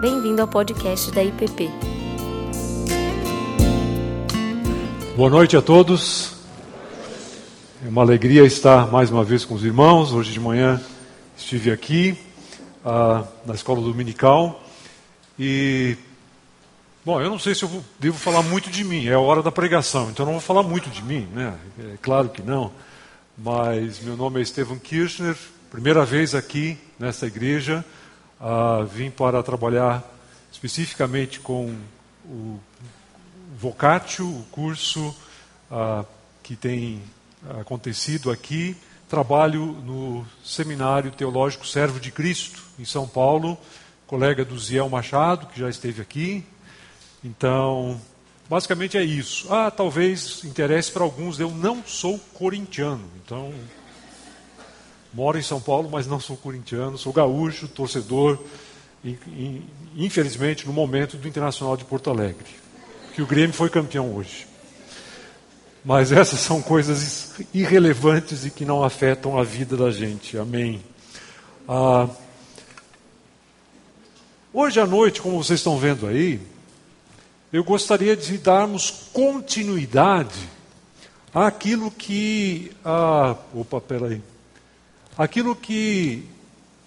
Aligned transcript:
Bem-vindo 0.00 0.40
ao 0.40 0.46
podcast 0.46 1.10
da 1.10 1.24
IPP. 1.24 1.68
Boa 5.16 5.28
noite 5.28 5.56
a 5.56 5.62
todos. 5.62 6.36
É 7.84 7.88
uma 7.88 8.02
alegria 8.02 8.44
estar 8.44 8.92
mais 8.92 9.10
uma 9.10 9.24
vez 9.24 9.44
com 9.44 9.54
os 9.54 9.64
irmãos. 9.64 10.12
Hoje 10.12 10.30
de 10.30 10.38
manhã 10.38 10.80
estive 11.36 11.72
aqui 11.72 12.16
ah, 12.84 13.24
na 13.44 13.54
escola 13.54 13.80
dominical 13.80 14.62
e 15.36 15.96
bom, 17.04 17.20
eu 17.20 17.28
não 17.28 17.38
sei 17.40 17.56
se 17.56 17.64
eu 17.64 17.84
devo 17.98 18.16
falar 18.16 18.44
muito 18.44 18.70
de 18.70 18.84
mim. 18.84 19.08
É 19.08 19.14
a 19.14 19.20
hora 19.20 19.42
da 19.42 19.50
pregação, 19.50 20.10
então 20.10 20.24
não 20.24 20.34
vou 20.34 20.40
falar 20.40 20.62
muito 20.62 20.88
de 20.90 21.02
mim, 21.02 21.26
né? 21.34 21.54
É 21.92 21.96
claro 22.00 22.28
que 22.28 22.40
não. 22.40 22.70
Mas 23.36 23.98
meu 23.98 24.16
nome 24.16 24.38
é 24.38 24.42
Estevam 24.44 24.78
Kirchner. 24.78 25.36
Primeira 25.72 26.04
vez 26.04 26.36
aqui 26.36 26.78
nessa 27.00 27.26
igreja. 27.26 27.84
Ah, 28.40 28.86
vim 28.88 29.10
para 29.10 29.42
trabalhar 29.42 30.04
especificamente 30.52 31.40
com 31.40 31.76
o 32.24 32.60
Vocatio, 33.56 34.26
o 34.26 34.44
curso 34.50 35.14
ah, 35.70 36.04
que 36.42 36.54
tem 36.54 37.02
acontecido 37.60 38.30
aqui. 38.30 38.76
Trabalho 39.08 39.64
no 39.84 40.26
Seminário 40.44 41.10
Teológico 41.10 41.66
Servo 41.66 41.98
de 41.98 42.12
Cristo, 42.12 42.62
em 42.78 42.84
São 42.84 43.08
Paulo, 43.08 43.58
colega 44.06 44.44
do 44.44 44.58
Ziel 44.58 44.88
Machado, 44.88 45.46
que 45.46 45.58
já 45.58 45.68
esteve 45.68 46.00
aqui. 46.00 46.44
Então, 47.24 48.00
basicamente 48.48 48.96
é 48.96 49.02
isso. 49.02 49.52
Ah, 49.52 49.70
talvez 49.70 50.44
interesse 50.44 50.92
para 50.92 51.02
alguns, 51.02 51.40
eu 51.40 51.50
não 51.50 51.82
sou 51.84 52.18
corintiano, 52.34 53.04
então 53.24 53.52
moro 55.12 55.38
em 55.38 55.42
São 55.42 55.60
Paulo, 55.60 55.88
mas 55.90 56.06
não 56.06 56.20
sou 56.20 56.36
corintiano, 56.36 56.98
sou 56.98 57.12
gaúcho, 57.12 57.68
torcedor, 57.68 58.38
infelizmente, 59.96 60.66
no 60.66 60.72
momento 60.72 61.16
do 61.16 61.28
Internacional 61.28 61.76
de 61.76 61.84
Porto 61.84 62.10
Alegre, 62.10 62.46
que 63.14 63.22
o 63.22 63.26
Grêmio 63.26 63.52
foi 63.52 63.68
campeão 63.68 64.14
hoje. 64.14 64.46
Mas 65.84 66.12
essas 66.12 66.40
são 66.40 66.60
coisas 66.60 67.34
irrelevantes 67.54 68.44
e 68.44 68.50
que 68.50 68.64
não 68.64 68.82
afetam 68.82 69.38
a 69.38 69.44
vida 69.44 69.76
da 69.76 69.90
gente. 69.90 70.36
Amém. 70.36 70.82
Ah, 71.66 72.08
hoje 74.52 74.80
à 74.80 74.86
noite, 74.86 75.22
como 75.22 75.42
vocês 75.42 75.60
estão 75.60 75.78
vendo 75.78 76.06
aí, 76.06 76.40
eu 77.52 77.64
gostaria 77.64 78.16
de 78.16 78.36
darmos 78.36 78.90
continuidade 79.12 80.48
àquilo 81.32 81.90
que. 81.90 82.72
Ah, 82.84 83.36
opa, 83.54 83.80
peraí. 83.80 84.20
Aquilo 85.18 85.56
que 85.56 86.24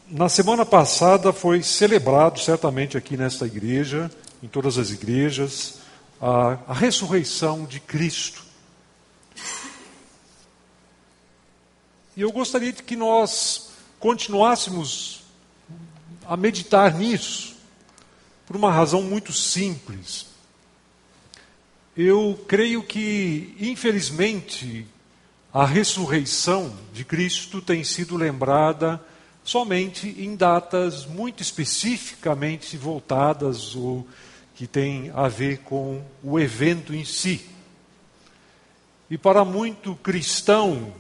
na 0.10 0.30
semana 0.30 0.66
passada 0.66 1.34
foi 1.34 1.62
celebrado, 1.62 2.40
certamente 2.40 2.98
aqui 2.98 3.18
nesta 3.18 3.46
igreja, 3.46 4.10
em 4.42 4.48
todas 4.48 4.78
as 4.78 4.90
igrejas, 4.90 5.80
a, 6.22 6.58
a 6.66 6.74
ressurreição 6.74 7.66
de 7.66 7.82
Cristo. 7.82 8.42
E 12.16 12.22
eu 12.22 12.32
gostaria 12.32 12.72
de 12.72 12.84
que 12.84 12.96
nós 12.96 13.72
continuássemos 14.00 15.24
a 16.26 16.38
meditar 16.38 16.98
nisso, 16.98 17.58
por 18.48 18.56
uma 18.56 18.72
razão 18.72 19.02
muito 19.02 19.34
simples. 19.34 20.28
Eu 21.98 22.42
creio 22.48 22.82
que, 22.82 23.54
infelizmente, 23.60 24.88
a 25.54 25.66
ressurreição 25.66 26.74
de 26.94 27.04
Cristo 27.04 27.62
tem 27.62 27.84
sido 27.84 28.16
lembrada 28.16 29.02
somente 29.44 30.08
em 30.18 30.36
datas 30.36 31.06
muito 31.06 31.42
especificamente 31.42 32.78
voltadas 32.78 33.76
ou 33.76 34.08
que 34.56 34.66
têm 34.66 35.12
a 35.14 35.28
ver 35.28 35.60
com 35.60 36.04
o 36.24 36.40
evento 36.40 36.94
em 36.94 37.04
si. 37.04 37.46
E 39.10 39.18
para 39.18 39.44
muito 39.44 39.94
cristão, 39.96 40.94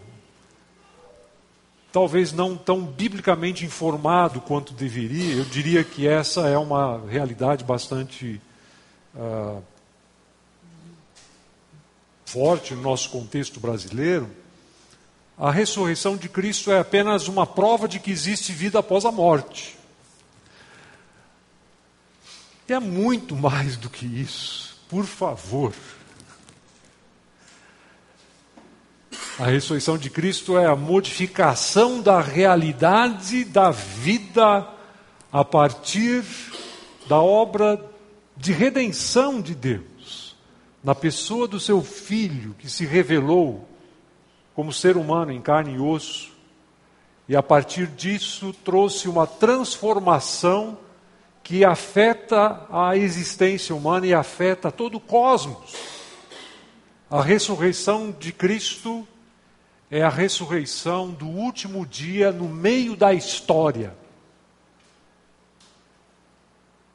talvez 1.94 2.34
não 2.34 2.58
tão 2.58 2.84
biblicamente 2.84 3.64
informado 3.64 4.42
quanto 4.42 4.74
deveria, 4.74 5.36
eu 5.36 5.46
diria 5.46 5.82
que 5.82 6.08
essa 6.08 6.50
é 6.50 6.58
uma 6.58 7.00
realidade 7.08 7.64
bastante 7.64 8.42
uh, 9.16 9.64
forte 12.26 12.74
no 12.74 12.82
nosso 12.82 13.10
contexto 13.10 13.60
brasileiro. 13.62 14.41
A 15.42 15.50
ressurreição 15.50 16.16
de 16.16 16.30
Cristo 16.30 16.72
é 16.72 16.78
apenas 16.78 17.28
uma 17.28 17.48
prova 17.48 17.88
de 17.88 18.00
que 18.00 18.12
existe 18.12 18.52
vida 18.52 18.78
após 18.78 19.06
a 19.06 19.12
morte. 19.12 19.76
E 22.70 22.74
é 22.74 22.80
muito 22.80 23.36
mais 23.36 23.76
do 23.76 23.90
que 23.90 24.06
isso, 24.06 24.80
por 24.88 25.04
favor. 25.04 25.74
A 29.40 29.46
ressurreição 29.46 29.98
de 29.98 30.12
Cristo 30.12 30.60
é 30.60 30.68
a 30.68 30.76
modificação 30.76 32.04
da 32.04 32.22
realidade 32.22 33.44
da 33.44 33.72
vida 33.72 34.70
a 35.34 35.44
partir 35.44 36.24
da 37.08 37.20
obra 37.20 37.84
de 38.38 38.54
redenção 38.54 39.42
de 39.42 39.56
Deus, 39.56 40.36
na 40.84 40.94
pessoa 40.94 41.48
do 41.48 41.60
seu 41.60 41.82
Filho 41.82 42.56
que 42.60 42.70
se 42.70 42.86
revelou 42.86 43.71
como 44.62 44.72
ser 44.72 44.96
humano 44.96 45.32
em 45.32 45.42
carne 45.42 45.74
e 45.74 45.80
osso, 45.80 46.32
e 47.28 47.36
a 47.36 47.42
partir 47.42 47.88
disso 47.88 48.54
trouxe 48.64 49.10
uma 49.10 49.26
transformação 49.26 50.78
que 51.42 51.66
afeta 51.66 52.68
a 52.70 52.96
existência 52.96 53.74
humana 53.74 54.06
e 54.06 54.14
afeta 54.14 54.72
todo 54.72 54.98
o 54.98 55.00
cosmos. 55.00 55.76
A 57.10 57.24
ressurreição 57.24 58.12
de 58.12 58.32
Cristo 58.32 59.08
é 59.90 60.04
a 60.04 60.10
ressurreição 60.10 61.10
do 61.10 61.26
último 61.26 61.84
dia 61.84 62.32
no 62.32 62.48
meio 62.48 62.96
da 62.96 63.16
história. 63.16 63.96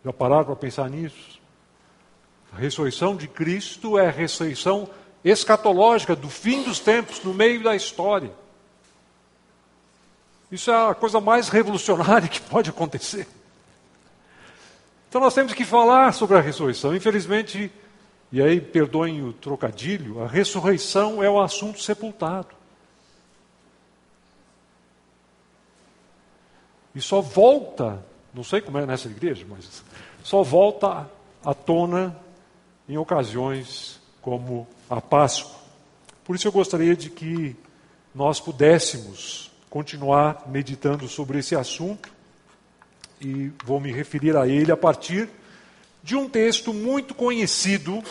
Já 0.05 0.13
pararam 0.13 0.45
para 0.45 0.55
pensar 0.55 0.89
nisso? 0.89 1.41
A 2.53 2.59
ressurreição 2.59 3.17
de 3.17 3.27
Cristo 3.27 3.99
é 3.99 4.07
a 4.07 4.13
ressurreição 4.13 4.89
escatológica 5.31 6.15
do 6.15 6.31
fim 6.31 6.63
dos 6.63 6.79
tempos, 6.79 7.23
no 7.23 7.35
meio 7.35 7.63
da 7.63 7.75
história. 7.75 8.31
Isso 10.51 10.71
é 10.71 10.91
a 10.91 10.95
coisa 10.95 11.21
mais 11.21 11.49
revolucionária 11.49 12.29
que 12.29 12.41
pode 12.41 12.71
acontecer. 12.71 13.27
Então 15.09 15.21
nós 15.21 15.35
temos 15.35 15.53
que 15.53 15.65
falar 15.65 16.13
sobre 16.13 16.37
a 16.37 16.41
ressurreição. 16.41 16.95
Infelizmente, 16.95 17.73
e 18.31 18.41
aí 18.41 18.61
perdoem 18.61 19.23
o 19.25 19.33
trocadilho, 19.33 20.23
a 20.23 20.29
ressurreição 20.29 21.23
é 21.23 21.29
o 21.29 21.41
assunto 21.41 21.81
sepultado. 21.81 22.55
E 26.95 27.01
só 27.01 27.21
volta, 27.21 28.05
não 28.33 28.45
sei 28.45 28.61
como 28.61 28.79
é 28.79 28.87
nessa 28.87 29.09
igreja, 29.09 29.45
mas 29.49 29.83
só 30.23 30.43
volta 30.43 31.11
à 31.45 31.53
tona 31.53 32.17
em 32.89 32.97
ocasiões 32.97 34.01
como 34.27 34.67
a 34.91 35.01
Páscoa. 35.01 35.55
Por 36.25 36.35
isso 36.35 36.49
eu 36.49 36.53
gostaria 36.53 36.97
de 36.97 37.09
que 37.09 37.55
nós 38.13 38.41
pudéssemos 38.41 39.53
continuar 39.71 40.49
meditando 40.49 41.07
sobre 41.07 41.39
esse 41.39 41.55
assunto 41.55 42.11
e 43.21 43.53
vou 43.65 43.79
me 43.79 43.93
referir 43.93 44.37
a 44.37 44.49
ele 44.49 44.73
a 44.73 44.77
partir 44.77 45.29
de 46.03 46.17
um 46.17 46.29
texto 46.29 46.75
muito 46.75 47.15
conhecido, 47.15 48.03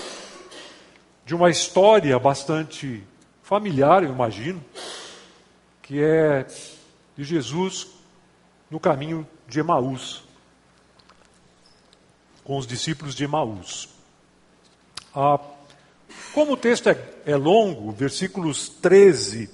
de 1.26 1.36
uma 1.36 1.50
história 1.50 2.18
bastante 2.18 3.04
familiar, 3.44 4.02
eu 4.02 4.10
imagino, 4.10 4.64
que 5.82 6.02
é 6.02 6.48
de 7.18 7.26
Jesus 7.26 7.88
no 8.72 8.80
caminho 8.80 9.28
de 9.50 9.60
Emaús, 9.60 10.24
com 12.42 12.58
os 12.58 12.66
discípulos 12.66 13.14
de 13.14 13.26
Emaús. 13.26 13.90
Ah, 15.14 15.38
como 16.34 16.54
o 16.54 16.58
texto 16.58 16.90
é, 16.90 16.98
é 17.26 17.36
longo, 17.36 17.92
versículos 17.92 18.70
13 18.70 19.50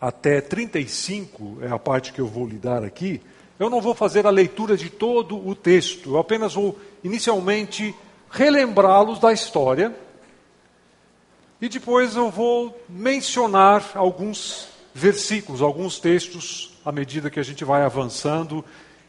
até 0.00 0.40
35 0.40 1.58
é 1.62 1.68
a 1.68 1.78
parte 1.78 2.12
que 2.12 2.20
eu 2.20 2.26
vou 2.26 2.46
lhe 2.46 2.56
dar 2.56 2.84
aqui, 2.84 3.20
eu 3.58 3.68
não 3.68 3.80
vou 3.80 3.94
fazer 3.94 4.26
a 4.26 4.30
leitura 4.30 4.76
de 4.76 4.88
todo 4.88 5.36
o 5.36 5.54
texto, 5.54 6.10
eu 6.10 6.18
apenas 6.18 6.54
vou 6.54 6.78
inicialmente 7.02 7.94
relembrá-los 8.30 9.18
da 9.18 9.32
história 9.32 9.94
e 11.60 11.68
depois 11.68 12.14
eu 12.14 12.30
vou 12.30 12.80
mencionar 12.88 13.90
alguns 13.94 14.68
versículos, 14.94 15.60
alguns 15.60 15.98
textos 15.98 16.78
à 16.84 16.92
medida 16.92 17.30
que 17.30 17.40
a 17.40 17.42
gente 17.42 17.64
vai 17.64 17.82
avançando 17.82 18.64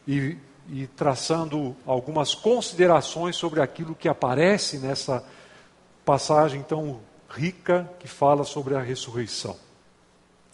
e, 0.06 0.36
e 0.68 0.86
traçando 0.96 1.76
algumas 1.86 2.34
considerações 2.34 3.36
sobre 3.36 3.60
aquilo 3.60 3.94
que 3.94 4.08
aparece 4.08 4.78
nessa 4.78 5.24
passagem 6.04 6.62
tão 6.62 7.00
rica 7.28 7.90
que 7.98 8.08
fala 8.08 8.44
sobre 8.44 8.74
a 8.74 8.80
ressurreição. 8.80 9.56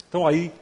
Então 0.08 0.26
aí 0.26 0.52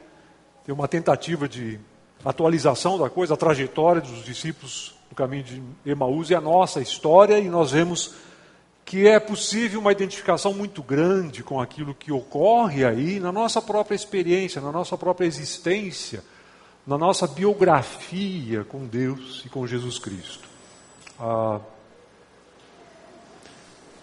tem 0.65 0.73
uma 0.73 0.87
tentativa 0.87 1.47
de 1.47 1.79
atualização 2.23 2.97
da 2.97 3.09
coisa, 3.09 3.33
a 3.33 3.37
trajetória 3.37 4.01
dos 4.01 4.23
discípulos 4.23 4.95
no 5.09 5.15
caminho 5.15 5.43
de 5.43 5.63
Emaús 5.85 6.29
e 6.29 6.35
a 6.35 6.41
nossa 6.41 6.81
história, 6.81 7.37
e 7.37 7.49
nós 7.49 7.71
vemos 7.71 8.15
que 8.83 9.07
é 9.07 9.19
possível 9.19 9.79
uma 9.79 9.91
identificação 9.91 10.53
muito 10.53 10.81
grande 10.83 11.43
com 11.43 11.59
aquilo 11.59 11.93
que 11.93 12.11
ocorre 12.11 12.85
aí 12.85 13.19
na 13.19 13.31
nossa 13.31 13.61
própria 13.61 13.95
experiência, 13.95 14.61
na 14.61 14.71
nossa 14.71 14.97
própria 14.97 15.25
existência, 15.25 16.23
na 16.85 16.97
nossa 16.97 17.25
biografia 17.27 18.63
com 18.63 18.85
Deus 18.85 19.43
e 19.43 19.49
com 19.49 19.65
Jesus 19.65 19.97
Cristo. 19.97 20.47
Ah, 21.19 21.59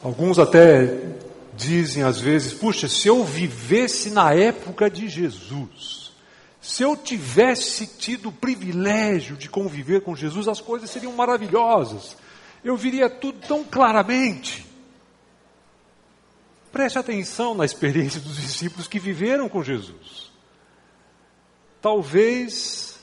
alguns 0.03 0.39
até 0.39 1.17
dizem 1.55 2.03
às 2.03 2.19
vezes: 2.19 2.53
puxa, 2.53 2.89
se 2.89 3.09
eu 3.09 3.25
vivesse 3.25 4.11
na 4.11 4.33
época 4.35 4.91
de 4.91 5.09
Jesus, 5.09 6.13
se 6.61 6.83
eu 6.83 6.97
tivesse 6.97 7.87
tido 7.87 8.29
o 8.29 8.33
privilégio 8.33 9.37
de 9.37 9.49
conviver 9.49 10.03
com 10.03 10.15
Jesus, 10.15 10.49
as 10.49 10.61
coisas 10.61 10.91
seriam 10.91 11.13
maravilhosas. 11.13 12.17
Eu 12.65 12.77
viria 12.77 13.11
tudo 13.11 13.41
tão 13.47 13.65
claramente. 13.65 14.65
Preste 16.71 16.99
atenção 16.99 17.55
na 17.55 17.65
experiência 17.65 18.21
dos 18.21 18.37
discípulos 18.37 18.87
que 18.87 18.99
viveram 18.99 19.49
com 19.49 19.63
Jesus. 19.63 20.31
Talvez 21.83 22.99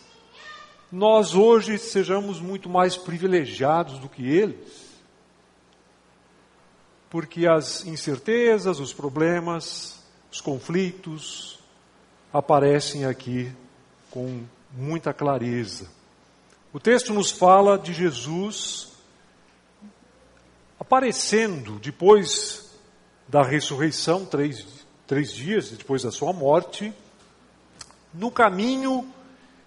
nós 0.91 1.35
hoje 1.35 1.77
sejamos 1.77 2.39
muito 2.39 2.69
mais 2.69 2.95
privilegiados 2.95 3.99
do 3.99 4.09
que 4.09 4.25
eles, 4.25 4.88
porque 7.09 7.47
as 7.47 7.85
incertezas, 7.85 8.79
os 8.79 8.93
problemas, 8.93 9.99
os 10.31 10.41
conflitos, 10.41 11.59
aparecem 12.31 13.05
aqui 13.05 13.51
com 14.11 14.43
muita 14.71 15.13
clareza. 15.13 15.89
O 16.71 16.79
texto 16.79 17.13
nos 17.13 17.31
fala 17.31 17.77
de 17.77 17.93
Jesus 17.93 18.89
aparecendo 20.79 21.79
depois 21.79 22.69
da 23.27 23.43
ressurreição, 23.43 24.25
três, 24.25 24.65
três 25.05 25.33
dias 25.33 25.69
depois 25.71 26.03
da 26.03 26.11
sua 26.11 26.31
morte, 26.31 26.93
no 28.13 28.31
caminho 28.31 29.11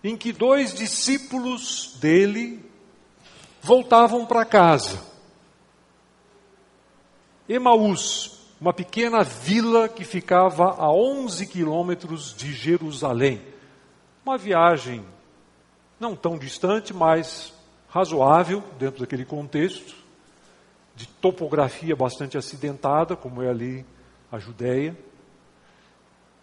em 0.02 0.16
que 0.16 0.32
dois 0.32 0.74
discípulos 0.74 1.96
dele 2.00 2.64
voltavam 3.62 4.26
para 4.26 4.44
casa. 4.44 5.11
Emaús, 7.48 8.38
uma 8.60 8.72
pequena 8.72 9.24
vila 9.24 9.88
que 9.88 10.04
ficava 10.04 10.76
a 10.78 10.90
11 10.92 11.46
quilômetros 11.46 12.34
de 12.36 12.52
Jerusalém. 12.52 13.42
Uma 14.24 14.38
viagem 14.38 15.04
não 15.98 16.14
tão 16.14 16.38
distante, 16.38 16.94
mas 16.94 17.52
razoável 17.88 18.62
dentro 18.78 19.00
daquele 19.00 19.24
contexto, 19.24 19.94
de 20.94 21.06
topografia 21.06 21.96
bastante 21.96 22.38
acidentada, 22.38 23.16
como 23.16 23.42
é 23.42 23.48
ali 23.50 23.84
a 24.30 24.38
Judéia. 24.38 24.96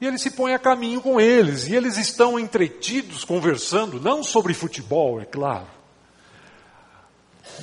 E 0.01 0.05
ele 0.05 0.17
se 0.17 0.31
põe 0.31 0.53
a 0.53 0.59
caminho 0.59 1.01
com 1.01 1.19
eles, 1.19 1.67
e 1.67 1.75
eles 1.75 1.97
estão 1.97 2.39
entretidos 2.39 3.23
conversando, 3.23 3.99
não 3.99 4.23
sobre 4.23 4.53
futebol, 4.53 5.19
é 5.19 5.25
claro, 5.25 5.67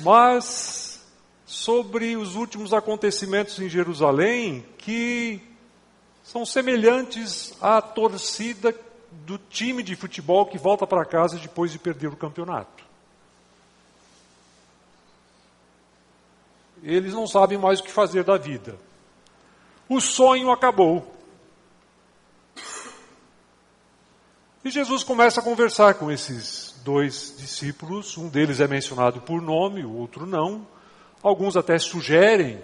mas 0.01 0.86
sobre 1.47 2.17
os 2.17 2.35
últimos 2.35 2.73
acontecimentos 2.73 3.57
em 3.57 3.69
Jerusalém 3.69 4.65
que 4.77 5.41
são 6.21 6.45
semelhantes 6.45 7.55
à 7.61 7.81
torcida 7.81 8.75
do 9.25 9.37
time 9.37 9.81
de 9.81 9.95
futebol 9.95 10.45
que 10.45 10.57
volta 10.57 10.85
para 10.85 11.05
casa 11.05 11.39
depois 11.39 11.71
de 11.71 11.79
perder 11.79 12.07
o 12.07 12.17
campeonato. 12.17 12.85
Eles 16.83 17.13
não 17.13 17.25
sabem 17.25 17.57
mais 17.57 17.79
o 17.79 17.83
que 17.83 17.91
fazer 17.91 18.25
da 18.25 18.37
vida. 18.37 18.77
O 19.87 20.01
sonho 20.01 20.51
acabou. 20.51 21.15
E 24.65 24.69
Jesus 24.69 25.01
começa 25.01 25.39
a 25.39 25.43
conversar 25.43 25.93
com 25.93 26.11
esses 26.11 26.75
dois 26.83 27.33
discípulos. 27.37 28.17
Um 28.17 28.27
deles 28.27 28.59
é 28.59 28.67
mencionado 28.67 29.21
por 29.21 29.41
nome, 29.41 29.85
o 29.85 29.93
outro 29.93 30.25
não. 30.25 30.67
Alguns 31.21 31.57
até 31.57 31.77
sugerem, 31.79 32.61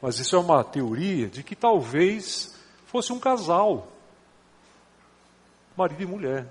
mas 0.00 0.18
isso 0.18 0.34
é 0.34 0.38
uma 0.38 0.64
teoria, 0.64 1.28
de 1.28 1.42
que 1.42 1.54
talvez 1.54 2.54
fosse 2.86 3.12
um 3.12 3.18
casal, 3.18 3.88
marido 5.76 6.02
e 6.02 6.06
mulher. 6.06 6.46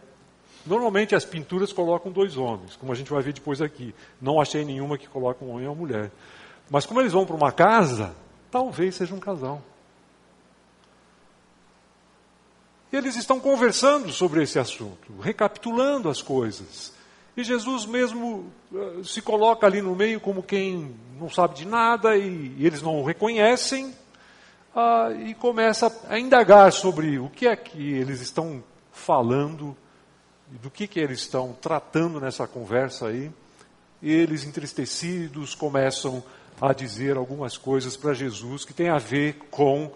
Normalmente 0.66 1.16
as 1.16 1.26
pinturas 1.26 1.74
colocam 1.74 2.12
dois 2.12 2.38
homens, 2.38 2.76
como 2.76 2.92
a 2.92 2.96
gente 2.96 3.12
vai 3.12 3.22
ver 3.22 3.34
depois 3.34 3.62
aqui. 3.62 3.94
Não 4.22 4.40
achei 4.40 4.64
nenhuma 4.64 4.98
que 4.98 5.08
coloque 5.08 5.44
um 5.44 5.52
homem 5.52 5.66
e 5.66 5.68
uma 5.68 5.76
mulher. 5.76 6.12
Mas 6.70 6.86
como 6.86 7.00
eles 7.00 7.14
vão 7.14 7.26
para 7.26 7.36
uma 7.36 7.52
casa, 7.52 8.14
talvez 8.52 8.96
seja 8.96 9.16
um 9.16 9.20
casal. 9.20 9.62
E 12.92 12.96
eles 12.96 13.16
estão 13.16 13.40
conversando 13.40 14.12
sobre 14.12 14.44
esse 14.44 14.60
assunto, 14.60 15.20
recapitulando 15.22 16.10
as 16.10 16.22
coisas. 16.22 16.94
E 17.40 17.44
Jesus 17.46 17.86
mesmo 17.86 18.52
uh, 18.70 19.02
se 19.02 19.22
coloca 19.22 19.66
ali 19.66 19.82
no 19.82 19.96
meio 19.96 20.20
como 20.20 20.44
quem 20.44 20.94
não 21.18 21.30
sabe 21.30 21.56
de 21.56 21.66
nada 21.66 22.18
e, 22.18 22.54
eles 22.60 22.82
não 22.82 23.00
o 23.00 23.06
reconhecem, 23.06 23.96
uh, 24.76 25.26
e 25.26 25.34
começa 25.36 25.90
a 26.10 26.20
indagar 26.20 26.74
sobre 26.74 27.18
o 27.18 27.30
que 27.30 27.48
é 27.48 27.56
que 27.56 27.94
eles 27.94 28.20
estão 28.20 28.62
falando, 28.92 29.74
do 30.50 30.70
que, 30.70 30.86
que 30.86 31.00
eles 31.00 31.20
estão 31.20 31.56
tratando 31.62 32.20
nessa 32.20 32.46
conversa 32.46 33.08
aí. 33.08 33.32
E 34.02 34.12
eles, 34.12 34.44
entristecidos, 34.44 35.56
começam 35.56 36.22
a 36.60 36.74
dizer 36.74 37.16
algumas 37.16 37.58
coisas 37.58 37.96
para 37.96 38.14
Jesus 38.14 38.66
que 38.66 38.74
tem 38.74 38.90
a 38.90 38.98
ver 38.98 39.36
com 39.50 39.90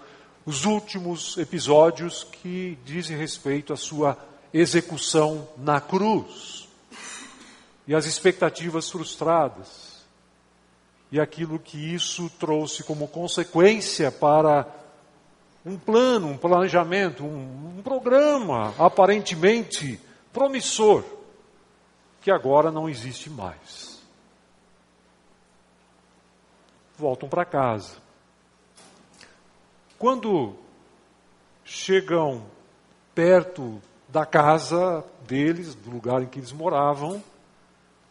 os 0.46 0.64
últimos 0.64 1.38
episódios 1.38 2.24
que 2.24 2.78
dizem 2.86 3.18
respeito 3.18 3.74
à 3.74 3.76
sua 3.76 4.18
execução 4.54 5.46
na 5.58 5.82
cruz 5.82 6.63
e 7.88 7.94
as 7.94 8.06
expectativas 8.06 8.90
frustradas, 8.90 10.04
e 11.12 11.20
aquilo 11.20 11.60
que 11.60 11.78
isso 11.78 12.30
trouxe 12.40 12.84
como 12.84 13.08
consequência 13.08 14.12
para 14.12 14.66
um 15.66 15.78
plano, 15.78 16.28
um 16.28 16.38
planejamento, 16.38 17.24
um, 17.24 17.78
um 17.78 17.82
programa 17.84 18.74
aparentemente 18.78 20.00
promissor, 20.32 21.04
que 22.22 22.32
agora 22.32 22.72
não 22.72 22.90
existe 22.90 23.30
mais. 23.30 24.02
Voltam 26.98 27.30
para 27.30 27.46
casa. 27.46 27.98
Quando 30.00 30.56
chegam 31.64 32.46
perto 33.16 33.82
da 34.10 34.26
casa 34.26 35.04
deles, 35.28 35.76
do 35.76 35.92
lugar 35.92 36.22
em 36.22 36.28
que 36.28 36.40
eles 36.40 36.52
moravam, 36.52 37.24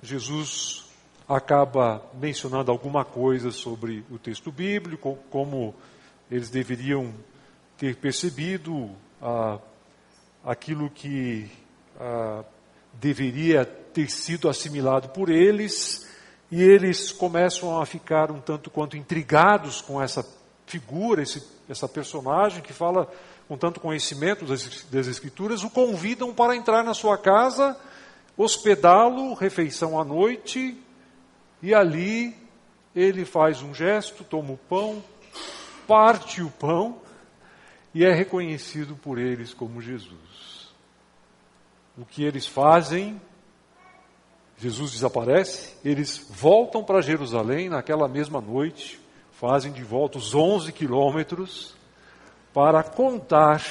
Jesus 0.03 0.85
acaba 1.29 2.05
mencionando 2.15 2.73
alguma 2.73 3.05
coisa 3.05 3.53
sobre 3.53 4.05
o 4.11 4.19
texto 4.19 4.51
bíblico, 4.51 5.17
como 5.31 5.73
eles 6.29 6.51
deveriam 6.51 7.15
ter 7.79 7.95
percebido 7.95 8.91
ah, 9.23 9.61
aquilo 10.45 10.91
que 10.91 11.49
ah, 12.01 12.43
deveria 12.95 13.65
ter 13.65 14.11
sido 14.11 14.49
assimilado 14.49 15.11
por 15.11 15.31
eles, 15.31 16.05
e 16.51 16.61
eles 16.61 17.13
começam 17.13 17.81
a 17.81 17.87
ficar 17.87 18.33
um 18.33 18.41
tanto 18.41 18.71
quanto 18.71 18.97
intrigados 18.97 19.81
com 19.81 20.03
essa 20.03 20.27
figura, 20.67 21.23
esse, 21.23 21.47
essa 21.69 21.89
personagem 21.89 22.61
que 22.61 22.73
fala 22.73 23.09
com 23.47 23.57
tanto 23.57 23.79
conhecimento 23.79 24.45
das, 24.45 24.85
das 24.91 25.07
Escrituras, 25.07 25.63
o 25.63 25.71
convidam 25.71 26.35
para 26.35 26.57
entrar 26.57 26.83
na 26.83 26.93
sua 26.93 27.17
casa 27.17 27.79
hospedá-lo, 28.37 29.35
refeição 29.35 29.99
à 29.99 30.05
noite, 30.05 30.77
e 31.63 31.75
ali 31.75 32.37
ele 32.95 33.25
faz 33.25 33.63
um 33.63 33.75
gesto, 33.75 34.25
toma 34.25 34.53
o 34.53 34.57
pão, 34.57 35.03
parte 35.87 36.43
o 36.43 36.51
pão 36.51 37.01
e 37.95 38.05
é 38.05 38.13
reconhecido 38.13 38.97
por 38.97 39.19
eles 39.19 39.53
como 39.53 39.81
Jesus. 39.81 40.73
O 41.97 42.05
que 42.05 42.25
eles 42.25 42.47
fazem, 42.47 43.21
Jesus 44.57 44.93
desaparece, 44.93 45.77
eles 45.85 46.27
voltam 46.31 46.83
para 46.83 47.03
Jerusalém 47.03 47.69
naquela 47.69 48.09
mesma 48.09 48.41
noite, 48.41 49.01
fazem 49.33 49.73
de 49.73 49.83
volta 49.83 50.19
os 50.19 50.35
11 50.35 50.73
quilômetros 50.73 51.75
para 52.55 52.83
contar 52.83 53.63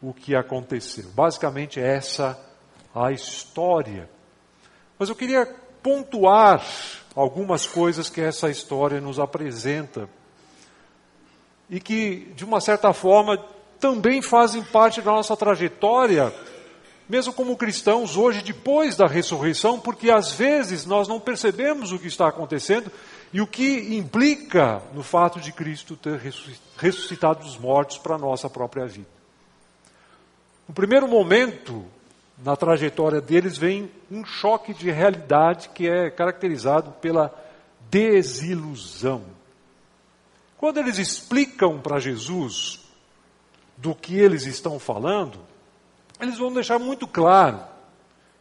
o 0.00 0.12
que 0.12 0.36
aconteceu. 0.36 1.10
Basicamente, 1.10 1.80
essa 1.80 2.38
a 2.94 3.12
história. 3.12 4.08
Mas 4.98 5.08
eu 5.08 5.14
queria 5.14 5.46
pontuar 5.82 6.64
algumas 7.14 7.66
coisas 7.66 8.08
que 8.08 8.20
essa 8.20 8.50
história 8.50 9.00
nos 9.00 9.18
apresenta 9.18 10.08
e 11.70 11.80
que, 11.80 12.32
de 12.34 12.44
uma 12.44 12.60
certa 12.60 12.92
forma, 12.92 13.36
também 13.78 14.22
fazem 14.22 14.62
parte 14.62 15.00
da 15.00 15.12
nossa 15.12 15.36
trajetória 15.36 16.32
mesmo 17.08 17.32
como 17.32 17.56
cristãos 17.56 18.16
hoje, 18.16 18.42
depois 18.42 18.94
da 18.94 19.06
ressurreição, 19.06 19.80
porque 19.80 20.10
às 20.10 20.32
vezes 20.32 20.84
nós 20.84 21.08
não 21.08 21.18
percebemos 21.18 21.90
o 21.90 21.98
que 21.98 22.06
está 22.06 22.28
acontecendo 22.28 22.92
e 23.32 23.40
o 23.40 23.46
que 23.46 23.96
implica 23.96 24.82
no 24.92 25.02
fato 25.02 25.40
de 25.40 25.50
Cristo 25.50 25.96
ter 25.96 26.20
ressuscitado 26.76 27.42
dos 27.42 27.56
mortos 27.56 27.96
para 27.96 28.16
a 28.16 28.18
nossa 28.18 28.50
própria 28.50 28.86
vida. 28.86 29.08
No 30.68 30.74
primeiro 30.74 31.08
momento, 31.08 31.86
na 32.44 32.56
trajetória 32.56 33.20
deles, 33.20 33.56
vem 33.56 33.90
um 34.10 34.24
choque 34.24 34.72
de 34.72 34.90
realidade 34.90 35.70
que 35.70 35.88
é 35.88 36.10
caracterizado 36.10 36.92
pela 36.92 37.34
desilusão. 37.90 39.24
Quando 40.56 40.78
eles 40.78 40.98
explicam 40.98 41.80
para 41.80 41.98
Jesus 41.98 42.80
do 43.76 43.94
que 43.94 44.18
eles 44.18 44.46
estão 44.46 44.78
falando, 44.78 45.38
eles 46.20 46.38
vão 46.38 46.52
deixar 46.52 46.78
muito 46.78 47.06
claro, 47.06 47.60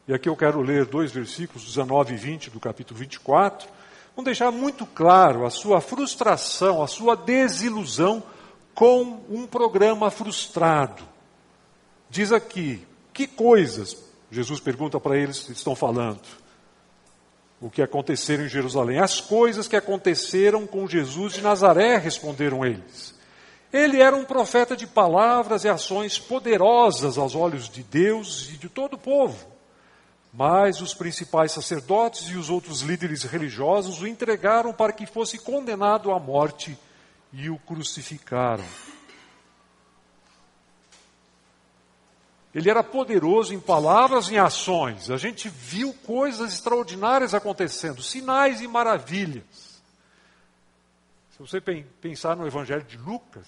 e 0.07 0.13
aqui 0.13 0.29
eu 0.29 0.35
quero 0.35 0.61
ler 0.61 0.85
dois 0.85 1.11
versículos, 1.11 1.65
19 1.65 2.13
e 2.13 2.17
20 2.17 2.49
do 2.49 2.59
capítulo 2.59 2.99
24, 2.99 3.67
vão 4.15 4.23
deixar 4.23 4.51
muito 4.51 4.85
claro 4.85 5.45
a 5.45 5.49
sua 5.49 5.81
frustração, 5.81 6.81
a 6.81 6.87
sua 6.87 7.15
desilusão 7.15 8.23
com 8.73 9.21
um 9.29 9.45
programa 9.45 10.09
frustrado. 10.09 11.03
Diz 12.09 12.31
aqui, 12.31 12.86
que 13.17 13.25
coisas, 13.25 13.97
Jesus 14.29 14.59
pergunta 14.59 14.99
para 14.99 15.17
eles, 15.17 15.49
estão 15.49 15.75
falando? 15.75 16.21
O 17.59 17.67
que 17.67 17.81
aconteceram 17.81 18.45
em 18.45 18.47
Jerusalém? 18.47 18.99
As 18.99 19.19
coisas 19.19 19.67
que 19.67 19.75
aconteceram 19.75 20.67
com 20.67 20.87
Jesus 20.87 21.33
de 21.33 21.41
Nazaré, 21.41 21.97
responderam 21.97 22.63
eles. 22.63 23.15
Ele 23.73 23.99
era 23.99 24.15
um 24.15 24.23
profeta 24.23 24.77
de 24.77 24.85
palavras 24.85 25.63
e 25.63 25.67
ações 25.67 26.19
poderosas 26.19 27.17
aos 27.17 27.33
olhos 27.33 27.67
de 27.67 27.81
Deus 27.81 28.49
e 28.53 28.57
de 28.57 28.69
todo 28.69 28.93
o 28.93 28.99
povo. 28.99 29.47
Mas 30.31 30.79
os 30.79 30.93
principais 30.93 31.51
sacerdotes 31.51 32.29
e 32.29 32.37
os 32.37 32.51
outros 32.51 32.81
líderes 32.81 33.23
religiosos 33.23 33.99
o 33.99 34.05
entregaram 34.05 34.71
para 34.71 34.93
que 34.93 35.07
fosse 35.07 35.39
condenado 35.39 36.11
à 36.11 36.19
morte 36.19 36.77
e 37.33 37.49
o 37.49 37.57
crucificaram. 37.57 38.63
Ele 42.53 42.69
era 42.69 42.83
poderoso 42.83 43.53
em 43.53 43.59
palavras 43.59 44.29
e 44.29 44.35
em 44.35 44.37
ações. 44.37 45.11
A 45.11 45.17
gente 45.17 45.49
viu 45.49 45.93
coisas 45.93 46.53
extraordinárias 46.53 47.33
acontecendo, 47.33 48.01
sinais 48.01 48.61
e 48.61 48.67
maravilhas. 48.67 49.81
Se 51.31 51.39
você 51.39 51.61
pensar 51.61 52.35
no 52.35 52.47
Evangelho 52.47 52.83
de 52.83 52.97
Lucas, 52.97 53.45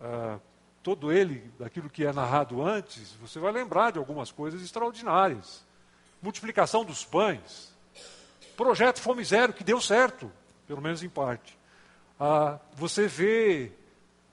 uh, 0.00 0.40
todo 0.82 1.12
ele, 1.12 1.50
daquilo 1.58 1.88
que 1.88 2.04
é 2.04 2.12
narrado 2.12 2.62
antes, 2.62 3.12
você 3.20 3.38
vai 3.38 3.52
lembrar 3.52 3.92
de 3.92 3.98
algumas 3.98 4.32
coisas 4.32 4.60
extraordinárias. 4.60 5.64
Multiplicação 6.20 6.84
dos 6.84 7.04
pães, 7.04 7.72
projeto 8.56 9.00
Fome 9.00 9.24
Zero, 9.24 9.52
que 9.52 9.62
deu 9.62 9.80
certo, 9.80 10.32
pelo 10.66 10.80
menos 10.80 11.02
em 11.02 11.08
parte. 11.08 11.56
Uh, 12.18 12.58
você 12.74 13.06
vê 13.06 13.70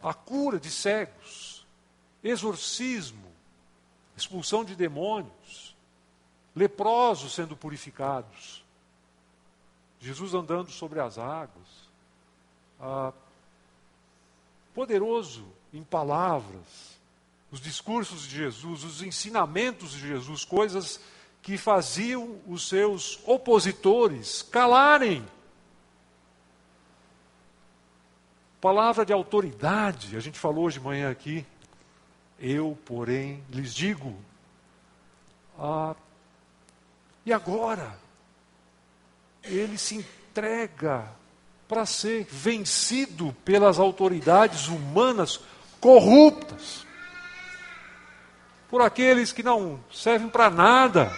a 0.01 0.13
cura 0.13 0.60
de 0.60 0.72
cegos, 0.72 1.65
exorcismo, 2.24 3.30
expulsão 4.15 4.63
de 4.63 4.75
demônios, 4.75 5.75
leprosos 6.55 7.33
sendo 7.33 7.55
purificados, 7.55 8.63
Jesus 9.99 10.33
andando 10.33 10.71
sobre 10.71 10.99
as 10.99 11.17
águas 11.17 11.81
ah, 12.79 13.13
poderoso 14.73 15.45
em 15.73 15.83
palavras, 15.83 16.99
os 17.51 17.61
discursos 17.61 18.23
de 18.23 18.37
Jesus, 18.37 18.83
os 18.83 19.01
ensinamentos 19.01 19.91
de 19.91 19.99
Jesus, 19.99 20.43
coisas 20.43 20.99
que 21.41 21.57
faziam 21.57 22.39
os 22.47 22.67
seus 22.67 23.19
opositores 23.25 24.41
calarem. 24.41 25.25
Palavra 28.59 29.05
de 29.05 29.11
autoridade, 29.11 30.15
a 30.15 30.19
gente 30.19 30.39
falou 30.39 30.65
hoje 30.65 30.79
de 30.79 30.85
manhã 30.85 31.09
aqui. 31.09 31.45
Eu, 32.41 32.75
porém, 32.86 33.43
lhes 33.51 33.74
digo. 33.74 34.15
Ah, 35.60 35.95
e 37.24 37.31
agora? 37.31 38.00
Ele 39.43 39.77
se 39.77 39.95
entrega 39.95 41.07
para 41.67 41.86
ser 41.86 42.25
vencido 42.25 43.33
pelas 43.45 43.79
autoridades 43.79 44.67
humanas 44.67 45.39
corruptas, 45.79 46.86
por 48.69 48.81
aqueles 48.81 49.31
que 49.31 49.43
não 49.43 49.79
servem 49.91 50.27
para 50.27 50.50
nada, 50.50 51.12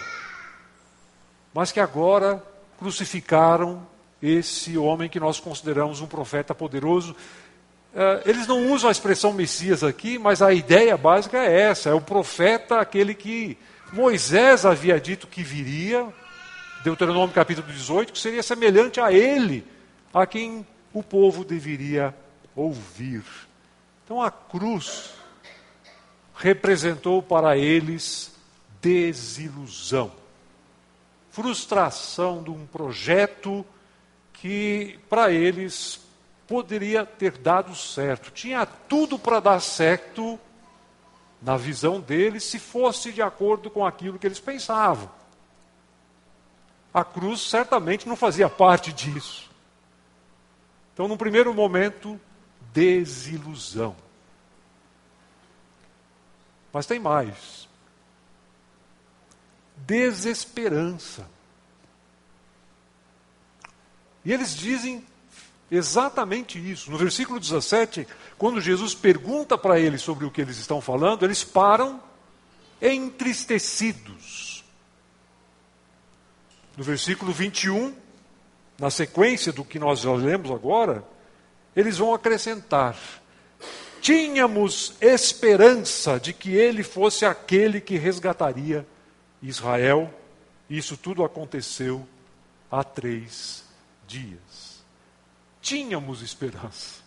mas 1.52 1.72
que 1.72 1.80
agora 1.80 2.42
crucificaram 2.78 3.86
esse 4.22 4.76
homem 4.78 5.08
que 5.08 5.20
nós 5.20 5.38
consideramos 5.38 6.00
um 6.00 6.06
profeta 6.06 6.54
poderoso. 6.54 7.14
Eh, 7.94 8.22
eles 8.26 8.46
não 8.46 8.72
usam 8.72 8.88
a 8.88 8.92
expressão 8.92 9.32
Messias 9.32 9.84
aqui, 9.84 10.18
mas 10.18 10.42
a 10.42 10.52
ideia 10.52 10.96
básica 10.96 11.38
é 11.38 11.60
essa: 11.60 11.90
é 11.90 11.94
o 11.94 12.00
profeta, 12.00 12.80
aquele 12.80 13.14
que 13.14 13.56
Moisés 13.92 14.66
havia 14.66 15.00
dito 15.00 15.28
que 15.28 15.42
viria, 15.42 16.06
Deuteronômio 16.82 17.32
capítulo 17.32 17.66
18, 17.68 18.12
que 18.12 18.18
seria 18.18 18.42
semelhante 18.42 19.00
a 19.00 19.12
ele 19.12 19.64
a 20.12 20.26
quem 20.26 20.66
o 20.92 21.02
povo 21.02 21.44
deveria 21.44 22.12
ouvir. 22.56 23.22
Então 24.04 24.20
a 24.20 24.30
cruz 24.30 25.12
representou 26.34 27.22
para 27.22 27.56
eles 27.56 28.34
desilusão, 28.82 30.12
frustração 31.30 32.42
de 32.42 32.50
um 32.50 32.66
projeto 32.66 33.64
que 34.32 34.98
para 35.08 35.30
eles 35.30 36.03
poderia 36.46 37.04
ter 37.04 37.38
dado 37.38 37.74
certo. 37.74 38.30
Tinha 38.30 38.66
tudo 38.66 39.18
para 39.18 39.40
dar 39.40 39.60
certo 39.60 40.38
na 41.40 41.56
visão 41.56 42.00
deles 42.00 42.44
se 42.44 42.58
fosse 42.58 43.12
de 43.12 43.20
acordo 43.20 43.70
com 43.70 43.84
aquilo 43.84 44.18
que 44.18 44.26
eles 44.26 44.40
pensavam. 44.40 45.10
A 46.92 47.04
cruz 47.04 47.40
certamente 47.40 48.08
não 48.08 48.16
fazia 48.16 48.48
parte 48.48 48.92
disso. 48.92 49.50
Então, 50.92 51.08
no 51.08 51.16
primeiro 51.16 51.52
momento, 51.52 52.20
desilusão. 52.72 53.96
Mas 56.72 56.86
tem 56.86 57.00
mais. 57.00 57.68
Desesperança. 59.76 61.28
E 64.24 64.32
eles 64.32 64.56
dizem 64.56 65.04
exatamente 65.70 66.58
isso. 66.58 66.90
No 66.90 66.98
versículo 66.98 67.40
17, 67.40 68.06
quando 68.36 68.60
Jesus 68.60 68.94
pergunta 68.94 69.56
para 69.56 69.78
eles 69.78 70.02
sobre 70.02 70.24
o 70.24 70.30
que 70.30 70.40
eles 70.40 70.58
estão 70.58 70.80
falando, 70.80 71.24
eles 71.24 71.42
param 71.42 72.02
entristecidos. 72.80 74.64
No 76.76 76.82
versículo 76.82 77.32
21, 77.32 77.94
na 78.78 78.90
sequência 78.90 79.52
do 79.52 79.64
que 79.64 79.78
nós 79.78 80.00
já 80.00 80.12
lemos 80.12 80.50
agora, 80.50 81.04
eles 81.74 81.98
vão 81.98 82.12
acrescentar: 82.12 82.96
tínhamos 84.00 84.94
esperança 85.00 86.18
de 86.18 86.32
que 86.32 86.54
ele 86.54 86.82
fosse 86.82 87.24
aquele 87.24 87.80
que 87.80 87.96
resgataria 87.96 88.86
Israel. 89.40 90.12
Isso 90.68 90.96
tudo 90.96 91.22
aconteceu 91.22 92.06
há 92.70 92.82
três 92.82 93.64
dias. 94.06 94.73
Tínhamos 95.64 96.20
esperança. 96.20 97.02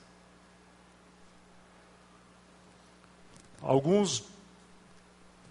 Alguns 3.62 4.24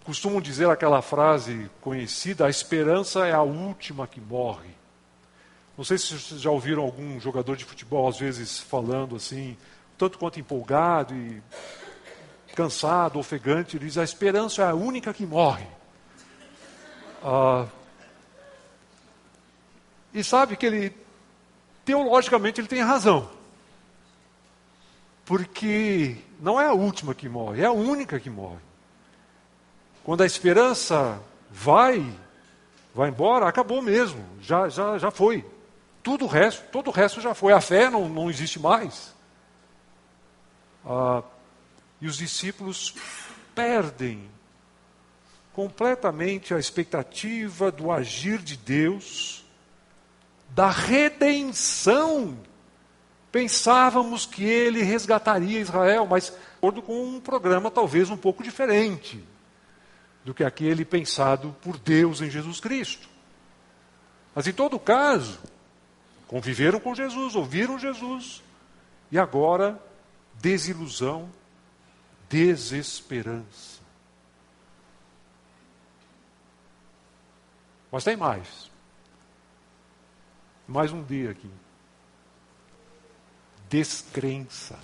costumam 0.03 0.41
dizer 0.41 0.69
aquela 0.69 1.01
frase 1.01 1.71
conhecida: 1.79 2.45
a 2.45 2.49
esperança 2.49 3.25
é 3.25 3.31
a 3.31 3.41
última 3.41 4.05
que 4.05 4.19
morre. 4.19 4.75
Não 5.77 5.85
sei 5.85 5.97
se 5.97 6.19
vocês 6.19 6.41
já 6.41 6.51
ouviram 6.51 6.83
algum 6.83 7.17
jogador 7.17 7.55
de 7.55 7.63
futebol, 7.63 8.09
às 8.09 8.19
vezes, 8.19 8.59
falando 8.59 9.15
assim, 9.15 9.55
tanto 9.97 10.19
quanto 10.19 10.41
empolgado 10.41 11.15
e 11.15 11.41
cansado, 12.57 13.17
ofegante, 13.17 13.77
ele 13.77 13.85
diz: 13.85 13.97
a 13.97 14.03
esperança 14.03 14.63
é 14.63 14.65
a 14.65 14.75
única 14.75 15.13
que 15.13 15.25
morre. 15.25 15.67
Ah, 17.23 17.67
e 20.13 20.21
sabe 20.25 20.57
que 20.57 20.65
ele, 20.65 21.06
teologicamente, 21.87 22.59
ele 22.59 22.67
tem 22.67 22.81
razão. 22.81 23.29
Porque 25.25 26.17
não 26.37 26.59
é 26.59 26.65
a 26.65 26.73
última 26.73 27.15
que 27.15 27.29
morre, 27.29 27.61
é 27.61 27.65
a 27.65 27.71
única 27.71 28.19
que 28.19 28.29
morre. 28.29 28.59
Quando 30.03 30.21
a 30.21 30.25
esperança 30.25 31.17
vai, 31.49 32.05
vai 32.93 33.07
embora, 33.07 33.47
acabou 33.47 33.81
mesmo, 33.81 34.21
já, 34.41 34.67
já, 34.67 34.97
já 34.97 35.09
foi. 35.09 35.45
Tudo 36.03 36.25
o 36.25 36.27
resto, 36.27 36.69
todo 36.71 36.89
o 36.89 36.91
resto 36.91 37.21
já 37.21 37.33
foi. 37.33 37.53
A 37.53 37.61
fé 37.61 37.89
não, 37.89 38.09
não 38.09 38.29
existe 38.29 38.59
mais. 38.59 39.15
Ah, 40.85 41.23
e 42.01 42.07
os 42.07 42.17
discípulos 42.17 42.93
perdem 43.55 44.29
completamente 45.53 46.53
a 46.53 46.59
expectativa 46.59 47.71
do 47.71 47.91
agir 47.91 48.39
de 48.39 48.57
Deus, 48.57 49.46
da 50.49 50.69
redenção. 50.69 52.37
Pensávamos 53.31 54.25
que 54.25 54.43
ele 54.43 54.81
resgataria 54.81 55.59
Israel, 55.59 56.05
mas 56.05 56.29
de 56.29 56.33
acordo 56.57 56.81
com 56.81 57.03
um 57.03 57.19
programa 57.19 57.69
talvez 57.69 58.09
um 58.09 58.17
pouco 58.17 58.41
diferente 58.43 59.23
do 60.23 60.33
que 60.33 60.43
aquele 60.43 60.83
pensado 60.83 61.55
por 61.61 61.77
Deus 61.77 62.21
em 62.21 62.29
Jesus 62.29 62.59
Cristo. 62.59 63.07
Mas 64.35 64.45
em 64.47 64.53
todo 64.53 64.79
caso, 64.79 65.39
conviveram 66.27 66.79
com 66.79 66.93
Jesus, 66.93 67.35
ouviram 67.35 67.79
Jesus, 67.79 68.43
e 69.11 69.17
agora 69.17 69.81
desilusão, 70.35 71.29
desesperança. 72.29 73.81
Mas 77.91 78.03
tem 78.03 78.17
mais. 78.17 78.69
Mais 80.67 80.91
um 80.91 81.01
dia 81.01 81.31
aqui. 81.31 81.49
Descrença. 83.69 84.77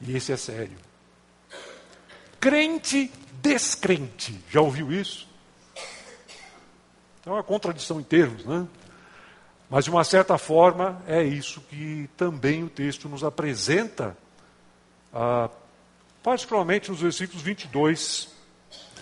E 0.00 0.16
esse 0.16 0.32
é 0.32 0.36
sério. 0.36 0.76
Crente 2.40 3.10
descrente. 3.40 4.42
Já 4.50 4.60
ouviu 4.60 4.92
isso? 4.92 5.28
É 7.24 7.30
uma 7.30 7.42
contradição 7.42 8.00
em 8.00 8.02
termos, 8.02 8.44
né? 8.44 8.66
Mas, 9.70 9.84
de 9.84 9.90
uma 9.90 10.04
certa 10.04 10.36
forma, 10.36 11.02
é 11.06 11.22
isso 11.22 11.60
que 11.62 12.08
também 12.16 12.62
o 12.64 12.68
texto 12.68 13.08
nos 13.08 13.24
apresenta, 13.24 14.16
ah, 15.12 15.48
particularmente 16.22 16.90
nos 16.90 17.00
versículos 17.00 17.42
22 17.42 18.28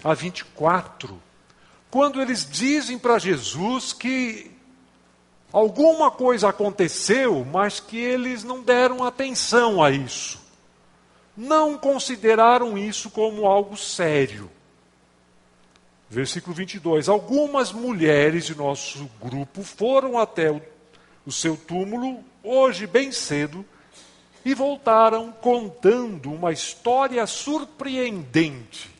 a 0.04 0.14
24, 0.14 1.20
quando 1.90 2.20
eles 2.20 2.48
dizem 2.48 2.98
para 2.98 3.18
Jesus 3.18 3.92
que 3.92 4.50
alguma 5.52 6.10
coisa 6.10 6.48
aconteceu, 6.48 7.44
mas 7.44 7.80
que 7.80 7.98
eles 7.98 8.42
não 8.42 8.62
deram 8.62 9.04
atenção 9.04 9.82
a 9.82 9.90
isso. 9.90 10.40
Não 11.36 11.78
consideraram 11.78 12.76
isso 12.76 13.10
como 13.10 13.46
algo 13.46 13.76
sério. 13.76 14.50
Versículo 16.08 16.54
22. 16.54 17.08
Algumas 17.08 17.72
mulheres 17.72 18.44
de 18.44 18.54
nosso 18.54 19.10
grupo 19.20 19.62
foram 19.62 20.18
até 20.18 20.50
o, 20.50 20.60
o 21.24 21.32
seu 21.32 21.56
túmulo, 21.56 22.22
hoje 22.42 22.86
bem 22.86 23.10
cedo, 23.10 23.64
e 24.44 24.54
voltaram 24.54 25.32
contando 25.32 26.30
uma 26.30 26.52
história 26.52 27.26
surpreendente. 27.26 28.90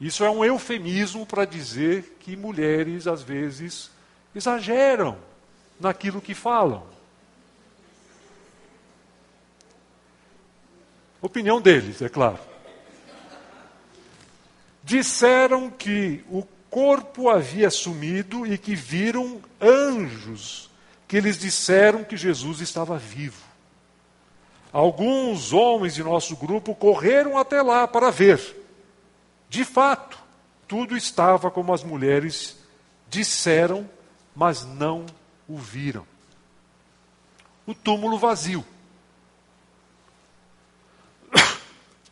Isso 0.00 0.24
é 0.24 0.30
um 0.30 0.44
eufemismo 0.44 1.26
para 1.26 1.44
dizer 1.44 2.16
que 2.20 2.36
mulheres, 2.36 3.06
às 3.06 3.22
vezes, 3.22 3.90
exageram 4.34 5.16
naquilo 5.78 6.20
que 6.20 6.34
falam. 6.34 6.84
Opinião 11.20 11.60
deles, 11.60 12.00
é 12.00 12.08
claro 12.08 12.50
disseram 14.90 15.70
que 15.70 16.24
o 16.28 16.42
corpo 16.68 17.28
havia 17.28 17.70
sumido 17.70 18.44
e 18.44 18.56
que 18.56 18.74
viram 18.74 19.40
anjos 19.60 20.68
que 21.06 21.20
lhes 21.20 21.38
disseram 21.38 22.02
que 22.02 22.16
Jesus 22.16 22.60
estava 22.60 22.98
vivo. 22.98 23.42
Alguns 24.72 25.52
homens 25.52 25.94
de 25.94 26.02
nosso 26.02 26.36
grupo 26.36 26.74
correram 26.74 27.38
até 27.38 27.62
lá 27.62 27.86
para 27.86 28.10
ver. 28.10 28.56
De 29.48 29.64
fato, 29.64 30.18
tudo 30.66 30.96
estava 30.96 31.50
como 31.50 31.72
as 31.72 31.84
mulheres 31.84 32.56
disseram, 33.08 33.88
mas 34.40 34.64
não 34.64 35.04
o 35.46 35.58
viram. 35.58 36.06
O 37.66 37.74
túmulo 37.74 38.16
vazio. 38.16 38.64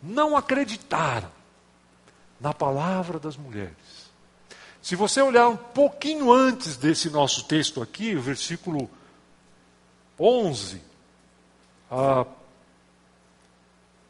Não 0.02 0.36
acreditaram 0.36 1.32
na 2.38 2.52
palavra 2.52 3.18
das 3.18 3.34
mulheres. 3.34 4.10
Se 4.82 4.94
você 4.94 5.22
olhar 5.22 5.48
um 5.48 5.56
pouquinho 5.56 6.30
antes 6.30 6.76
desse 6.76 7.08
nosso 7.08 7.44
texto 7.44 7.80
aqui, 7.80 8.14
o 8.14 8.20
versículo 8.20 8.90
11, 10.20 10.82
a 11.90 12.26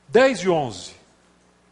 10 0.09 0.41
e 0.41 0.49
11, 0.49 0.93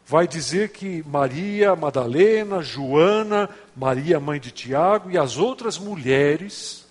vai 0.05 0.25
dizer 0.25 0.69
que 0.69 1.03
Maria 1.05 1.75
Madalena, 1.75 2.61
Joana, 2.61 3.49
Maria 3.77 4.19
mãe 4.19 4.39
de 4.39 4.49
Tiago 4.49 5.11
e 5.11 5.19
as 5.19 5.37
outras 5.37 5.77
mulheres 5.77 6.83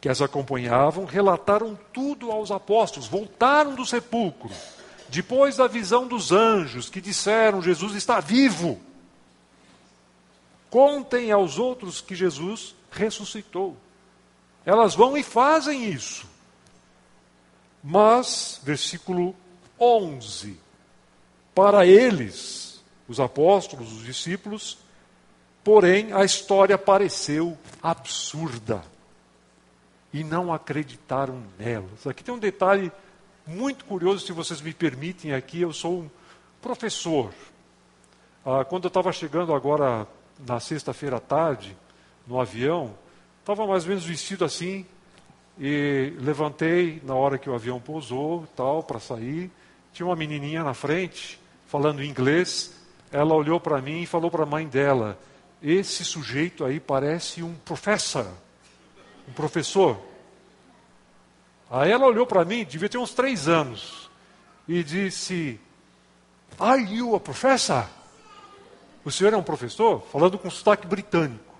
que 0.00 0.08
as 0.08 0.22
acompanhavam 0.22 1.04
relataram 1.04 1.76
tudo 1.92 2.30
aos 2.30 2.52
apóstolos, 2.52 3.08
voltaram 3.08 3.74
do 3.74 3.84
sepulcro, 3.84 4.48
depois 5.08 5.56
da 5.56 5.66
visão 5.66 6.06
dos 6.06 6.30
anjos 6.30 6.88
que 6.88 7.00
disseram: 7.00 7.60
Jesus 7.60 7.96
está 7.96 8.20
vivo. 8.20 8.80
Contem 10.70 11.32
aos 11.32 11.58
outros 11.58 12.00
que 12.00 12.14
Jesus 12.14 12.76
ressuscitou. 12.92 13.76
Elas 14.64 14.94
vão 14.94 15.18
e 15.18 15.24
fazem 15.24 15.90
isso. 15.90 16.28
Mas, 17.82 18.60
versículo 18.62 19.34
11: 19.80 20.56
Para 21.52 21.84
eles, 21.84 22.80
os 23.08 23.18
apóstolos, 23.18 23.92
os 23.92 24.04
discípulos, 24.04 24.78
porém 25.62 26.12
a 26.12 26.24
história 26.24 26.76
pareceu 26.76 27.56
absurda 27.82 28.82
e 30.12 30.24
não 30.24 30.52
acreditaram 30.52 31.42
nelas. 31.58 32.06
Aqui 32.06 32.24
tem 32.24 32.34
um 32.34 32.38
detalhe 32.38 32.90
muito 33.46 33.84
curioso, 33.84 34.26
se 34.26 34.32
vocês 34.32 34.60
me 34.60 34.72
permitem 34.72 35.32
aqui, 35.32 35.60
eu 35.60 35.72
sou 35.72 36.00
um 36.00 36.10
professor. 36.60 37.32
Ah, 38.44 38.64
quando 38.64 38.84
eu 38.84 38.88
estava 38.88 39.12
chegando 39.12 39.54
agora 39.54 40.06
na 40.46 40.60
sexta-feira 40.60 41.16
à 41.16 41.20
tarde, 41.20 41.76
no 42.26 42.40
avião, 42.40 42.94
estava 43.40 43.66
mais 43.66 43.84
ou 43.84 43.90
menos 43.90 44.04
vestido 44.04 44.44
assim, 44.44 44.86
e 45.58 46.14
levantei 46.18 47.02
na 47.04 47.14
hora 47.14 47.36
que 47.36 47.50
o 47.50 47.54
avião 47.54 47.78
pousou, 47.78 48.46
tal, 48.56 48.82
para 48.82 48.98
sair. 48.98 49.50
Tinha 49.92 50.06
uma 50.06 50.16
menininha 50.16 50.64
na 50.64 50.72
frente, 50.72 51.38
falando 51.66 52.02
inglês. 52.02 52.74
Ela 53.12 53.34
olhou 53.34 53.60
para 53.60 53.80
mim 53.82 54.02
e 54.02 54.06
falou 54.06 54.30
para 54.30 54.44
a 54.44 54.46
mãe 54.46 54.66
dela: 54.66 55.18
Esse 55.62 56.04
sujeito 56.04 56.64
aí 56.64 56.80
parece 56.80 57.42
um 57.42 57.54
professor, 57.54 58.26
um 59.28 59.32
professor. 59.32 60.00
Aí 61.70 61.90
ela 61.90 62.06
olhou 62.06 62.26
para 62.26 62.44
mim, 62.44 62.64
devia 62.64 62.88
ter 62.88 62.98
uns 62.98 63.12
três 63.12 63.46
anos, 63.46 64.10
e 64.66 64.82
disse: 64.82 65.60
Are 66.58 66.82
you 66.82 67.14
a 67.14 67.20
professor? 67.20 67.86
O 69.04 69.10
senhor 69.10 69.32
é 69.32 69.36
um 69.36 69.42
professor? 69.42 70.02
Falando 70.12 70.38
com 70.38 70.50
sotaque 70.50 70.86
britânico. 70.86 71.50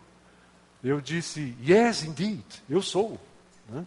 Eu 0.82 1.00
disse, 1.00 1.54
yes, 1.62 2.04
indeed, 2.04 2.44
eu 2.68 2.80
sou. 2.80 3.18
Né? 3.68 3.84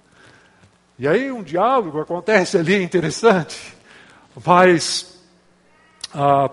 E 0.97 1.07
aí 1.07 1.31
um 1.31 1.41
diálogo 1.41 1.99
acontece 1.99 2.57
ali 2.57 2.81
interessante, 2.81 3.75
mas 4.45 5.19
ah, 6.13 6.51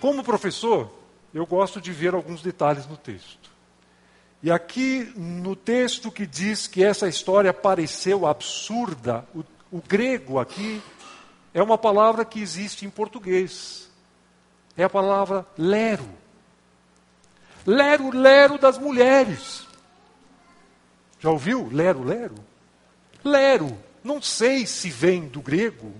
como 0.00 0.22
professor, 0.22 0.88
eu 1.32 1.46
gosto 1.46 1.80
de 1.80 1.92
ver 1.92 2.14
alguns 2.14 2.42
detalhes 2.42 2.86
no 2.86 2.96
texto. 2.96 3.50
E 4.42 4.50
aqui 4.50 5.12
no 5.16 5.54
texto 5.54 6.10
que 6.10 6.26
diz 6.26 6.66
que 6.66 6.82
essa 6.82 7.08
história 7.08 7.52
pareceu 7.52 8.26
absurda, 8.26 9.26
o, 9.34 9.44
o 9.70 9.82
grego 9.82 10.38
aqui 10.38 10.82
é 11.52 11.62
uma 11.62 11.76
palavra 11.76 12.24
que 12.24 12.40
existe 12.40 12.86
em 12.86 12.90
português 12.90 13.90
é 14.76 14.84
a 14.84 14.90
palavra 14.90 15.46
lero. 15.58 16.08
Lero, 17.66 18.10
lero 18.10 18.58
das 18.58 18.78
mulheres. 18.78 19.66
Já 21.18 21.30
ouviu? 21.30 21.68
Lero, 21.70 22.02
lero? 22.02 22.34
Lero. 23.22 23.78
Não 24.02 24.22
sei 24.22 24.66
se 24.66 24.88
vem 24.88 25.28
do 25.28 25.42
grego, 25.42 25.92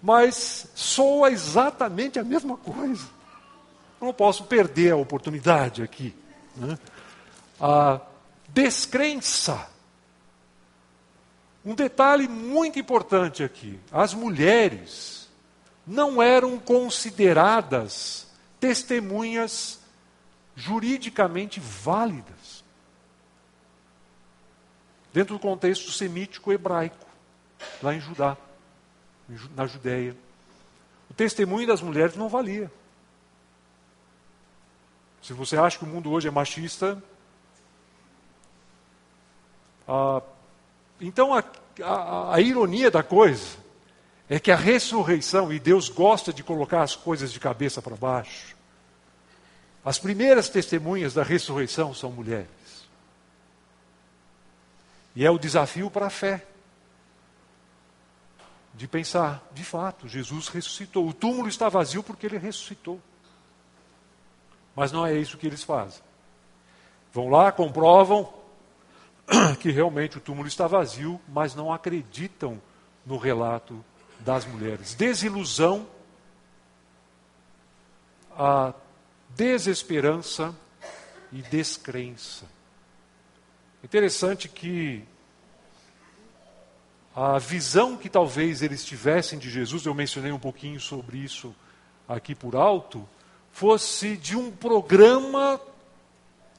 mas 0.00 0.68
soa 0.74 1.32
exatamente 1.32 2.20
a 2.20 2.24
mesma 2.24 2.56
coisa. 2.56 3.04
Não 4.02 4.12
posso 4.12 4.42
perder 4.44 4.92
a 4.92 4.96
oportunidade 4.96 5.80
aqui. 5.80 6.12
Né? 6.56 6.76
A 7.60 8.00
descrença. 8.48 9.70
Um 11.64 11.72
detalhe 11.72 12.26
muito 12.26 12.80
importante 12.80 13.44
aqui: 13.44 13.78
as 13.92 14.12
mulheres 14.12 15.28
não 15.86 16.20
eram 16.20 16.58
consideradas 16.58 18.26
testemunhas 18.58 19.78
juridicamente 20.56 21.60
válidas. 21.60 22.64
Dentro 25.12 25.36
do 25.36 25.40
contexto 25.40 25.92
semítico 25.92 26.52
hebraico, 26.52 27.06
lá 27.80 27.94
em 27.94 28.00
Judá, 28.00 28.36
na 29.54 29.64
Judéia. 29.66 30.16
O 31.08 31.14
testemunho 31.14 31.68
das 31.68 31.80
mulheres 31.80 32.16
não 32.16 32.28
valia. 32.28 32.68
Se 35.22 35.32
você 35.32 35.56
acha 35.56 35.78
que 35.78 35.84
o 35.84 35.88
mundo 35.88 36.10
hoje 36.10 36.26
é 36.26 36.30
machista, 36.30 37.02
ah, 39.86 40.20
então 41.00 41.32
a, 41.32 41.44
a, 41.82 42.34
a 42.34 42.40
ironia 42.40 42.90
da 42.90 43.02
coisa 43.02 43.56
é 44.28 44.40
que 44.40 44.50
a 44.50 44.56
ressurreição, 44.56 45.52
e 45.52 45.60
Deus 45.60 45.88
gosta 45.88 46.32
de 46.32 46.42
colocar 46.42 46.82
as 46.82 46.96
coisas 46.96 47.32
de 47.32 47.38
cabeça 47.38 47.80
para 47.80 47.94
baixo, 47.94 48.56
as 49.84 49.98
primeiras 49.98 50.48
testemunhas 50.48 51.14
da 51.14 51.22
ressurreição 51.22 51.92
são 51.94 52.10
mulheres. 52.10 52.48
E 55.14 55.24
é 55.24 55.30
o 55.30 55.38
desafio 55.38 55.90
para 55.90 56.06
a 56.06 56.10
fé. 56.10 56.46
De 58.74 58.88
pensar, 58.88 59.46
de 59.52 59.62
fato, 59.62 60.08
Jesus 60.08 60.48
ressuscitou. 60.48 61.06
O 61.06 61.12
túmulo 61.12 61.48
está 61.48 61.68
vazio 61.68 62.02
porque 62.02 62.26
ele 62.26 62.38
ressuscitou. 62.38 63.00
Mas 64.74 64.90
não 64.90 65.06
é 65.06 65.14
isso 65.14 65.36
que 65.36 65.46
eles 65.46 65.62
fazem. 65.62 66.02
Vão 67.12 67.28
lá, 67.28 67.52
comprovam 67.52 68.32
que 69.60 69.70
realmente 69.70 70.18
o 70.18 70.20
túmulo 70.20 70.48
está 70.48 70.66
vazio, 70.66 71.20
mas 71.28 71.54
não 71.54 71.72
acreditam 71.72 72.60
no 73.04 73.16
relato 73.16 73.84
das 74.20 74.46
mulheres. 74.46 74.94
Desilusão, 74.94 75.86
a 78.36 78.72
desesperança 79.30 80.54
e 81.30 81.42
descrença. 81.42 82.46
Interessante 83.82 84.48
que 84.48 85.04
a 87.14 87.38
visão 87.38 87.96
que 87.96 88.08
talvez 88.08 88.62
eles 88.62 88.84
tivessem 88.84 89.38
de 89.38 89.50
Jesus, 89.50 89.84
eu 89.84 89.94
mencionei 89.94 90.32
um 90.32 90.38
pouquinho 90.38 90.80
sobre 90.80 91.18
isso 91.18 91.54
aqui 92.08 92.34
por 92.34 92.56
alto, 92.56 93.06
fosse 93.52 94.16
de 94.16 94.36
um 94.36 94.50
programa 94.50 95.60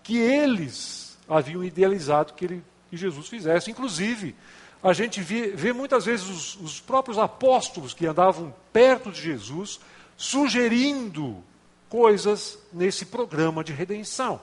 que 0.04 0.18
eles 0.18 1.18
haviam 1.28 1.64
idealizado 1.64 2.34
que, 2.34 2.46
ele, 2.46 2.64
que 2.90 2.98
Jesus 2.98 3.28
fizesse. 3.28 3.72
Inclusive, 3.72 4.36
a 4.82 4.94
gente 4.94 5.22
vê, 5.22 5.48
vê 5.48 5.74
muitas 5.74 6.06
vezes 6.06 6.28
os, 6.28 6.56
os 6.56 6.80
próprios 6.80 7.18
apóstolos 7.18 7.94
que 7.94 8.06
andavam 8.06 8.54
perto 8.72 9.12
de 9.12 9.22
Jesus 9.22 9.80
sugerindo 10.16 11.44
coisas 11.90 12.60
nesse 12.72 13.06
programa 13.06 13.64
de 13.64 13.74
redenção. 13.74 14.40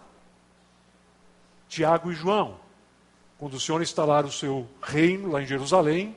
Tiago 1.69 2.11
e 2.11 2.15
João, 2.15 2.59
quando 3.39 3.55
o 3.55 3.61
Senhor 3.61 3.81
instalar 3.81 4.25
o 4.25 4.33
seu 4.33 4.69
reino 4.83 5.31
lá 5.31 5.41
em 5.43 5.47
Jerusalém, 5.47 6.17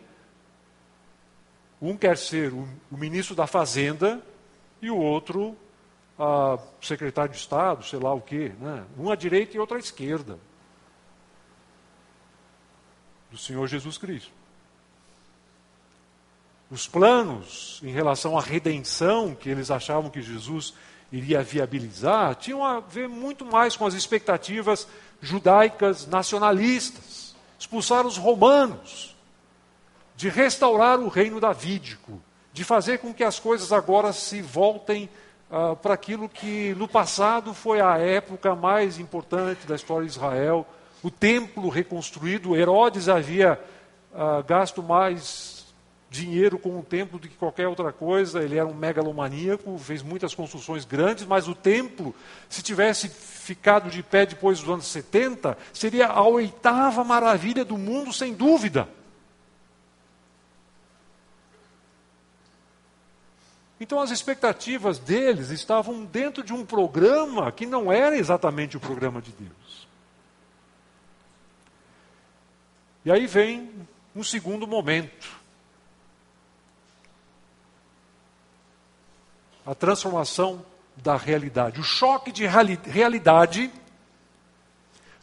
um 1.82 1.98
quer 1.98 2.18
ser 2.18 2.52
o, 2.54 2.68
o 2.90 2.98
ministro 2.98 3.36
da 3.36 3.46
fazenda 3.46 4.22
e 4.82 4.90
o 4.90 4.98
outro 4.98 5.56
a 6.18 6.58
secretário 6.82 7.32
de 7.32 7.38
Estado, 7.38 7.84
sei 7.84 8.00
lá 8.00 8.14
o 8.14 8.22
quê, 8.22 8.52
né? 8.60 8.86
um 8.98 9.10
à 9.10 9.16
direita 9.16 9.56
e 9.56 9.60
outro 9.60 9.78
à 9.78 9.80
esquerda 9.80 10.38
do 13.32 13.38
Senhor 13.38 13.66
Jesus 13.68 13.98
Cristo. 13.98 14.32
Os 16.70 16.88
planos 16.88 17.80
em 17.84 17.92
relação 17.92 18.38
à 18.38 18.42
redenção 18.42 19.36
que 19.36 19.50
eles 19.50 19.72
achavam 19.72 20.10
que 20.10 20.22
Jesus 20.22 20.74
iria 21.12 21.44
viabilizar 21.44 22.36
tinham 22.36 22.64
a 22.64 22.80
ver 22.80 23.08
muito 23.08 23.46
mais 23.46 23.76
com 23.76 23.86
as 23.86 23.94
expectativas 23.94 24.88
judaicas 25.22 26.08
nacionalistas, 26.08 27.36
expulsar 27.60 28.06
os 28.06 28.18
romanos, 28.18 29.16
de 30.16 30.30
restaurar 30.30 31.00
o 31.00 31.08
reino 31.08 31.40
davídico, 31.40 32.22
de 32.52 32.64
fazer 32.64 33.00
com 33.00 33.14
que 33.14 33.24
as 33.24 33.40
coisas 33.40 33.72
agora 33.72 34.14
se 34.14 34.42
voltem 34.42 35.10
uh, 35.54 35.76
para 35.76 35.94
aquilo 35.94 36.28
que 36.28 36.74
no 36.74 36.88
passado 36.88 37.54
foi 37.54 37.80
a 37.80 37.98
época 37.98 38.56
mais 38.56 38.98
importante 38.98 39.68
da 39.68 39.76
história 39.76 40.08
de 40.08 40.14
Israel, 40.14 40.66
o 41.04 41.12
templo 41.12 41.70
reconstruído. 41.70 42.56
Herodes 42.56 43.08
havia 43.08 43.60
uh, 44.12 44.44
gasto 44.44 44.82
mais 44.82 45.54
dinheiro 46.10 46.60
com 46.60 46.78
o 46.78 46.84
templo 46.84 47.18
do 47.20 47.28
que 47.28 47.36
qualquer 47.36 47.68
outra 47.68 47.92
coisa. 47.92 48.42
Ele 48.42 48.58
era 48.58 48.68
um 48.68 48.74
megalomaníaco, 48.74 49.78
fez 49.78 50.02
muitas 50.02 50.34
construções 50.34 50.86
grandes, 50.86 51.26
mas 51.26 51.48
o 51.48 51.56
templo, 51.56 52.16
se 52.50 52.62
tivesse 52.62 53.10
ficado 53.10 53.90
de 53.90 54.02
pé 54.02 54.26
depois 54.26 54.60
dos 54.60 54.70
anos 54.70 54.88
70, 54.88 55.58
seria 55.72 56.08
a 56.08 56.24
oitava 56.28 57.04
maravilha 57.04 57.64
do 57.64 57.78
mundo, 57.78 58.12
sem 58.12 58.34
dúvida. 58.34 58.88
Então 63.80 64.00
as 64.00 64.12
expectativas 64.12 65.00
deles 65.00 65.50
estavam 65.50 66.06
dentro 66.06 66.44
de 66.44 66.54
um 66.54 66.66
programa 66.66 67.52
que 67.52 67.66
não 67.66 67.92
era 67.92 68.16
exatamente 68.16 68.78
o 68.78 68.80
programa 68.80 69.22
de 69.22 69.32
Deus. 69.32 69.88
E 73.06 73.12
aí 73.12 73.28
vem 73.28 73.72
um 74.16 74.24
segundo 74.24 74.66
momento. 74.66 75.30
A 79.66 79.76
transformação 79.76 80.66
da 80.98 81.18
realidade. 81.18 81.80
O 81.80 81.84
choque 81.84 82.32
de 82.32 82.46
realidade 82.46 83.72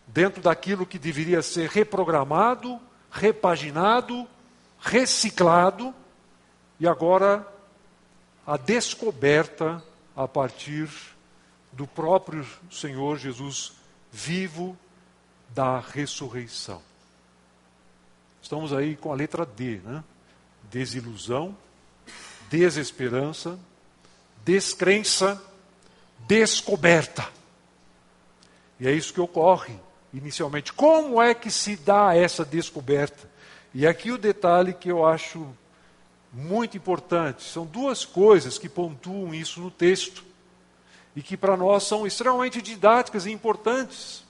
dentro 0.06 0.42
daquilo 0.42 0.84
que 0.84 0.98
deveria 0.98 1.40
ser 1.40 1.68
reprogramado, 1.68 2.80
repaginado, 3.10 4.26
reciclado, 4.80 5.94
e 6.78 6.88
agora 6.88 7.46
a 8.46 8.56
descoberta 8.56 9.82
a 10.16 10.26
partir 10.26 10.88
do 11.72 11.86
próprio 11.86 12.46
Senhor 12.70 13.18
Jesus 13.18 13.72
vivo 14.10 14.76
da 15.50 15.80
ressurreição. 15.80 16.82
Estamos 18.42 18.72
aí 18.72 18.96
com 18.96 19.12
a 19.12 19.14
letra 19.14 19.46
D, 19.46 19.80
né? 19.84 20.02
Desilusão, 20.70 21.56
desesperança, 22.48 23.58
descrença 24.44 25.42
descoberta. 26.26 27.28
E 28.78 28.88
é 28.88 28.92
isso 28.92 29.12
que 29.12 29.20
ocorre 29.20 29.74
inicialmente. 30.12 30.72
Como 30.72 31.20
é 31.20 31.34
que 31.34 31.50
se 31.50 31.76
dá 31.76 32.14
essa 32.14 32.44
descoberta? 32.44 33.28
E 33.74 33.86
aqui 33.86 34.10
o 34.10 34.18
detalhe 34.18 34.72
que 34.72 34.90
eu 34.90 35.04
acho 35.04 35.46
muito 36.32 36.76
importante: 36.76 37.42
são 37.42 37.66
duas 37.66 38.04
coisas 38.04 38.58
que 38.58 38.68
pontuam 38.68 39.34
isso 39.34 39.60
no 39.60 39.70
texto 39.70 40.24
e 41.14 41.22
que 41.22 41.36
para 41.36 41.56
nós 41.56 41.84
são 41.84 42.06
extremamente 42.06 42.62
didáticas 42.62 43.26
e 43.26 43.30
importantes. 43.30 44.24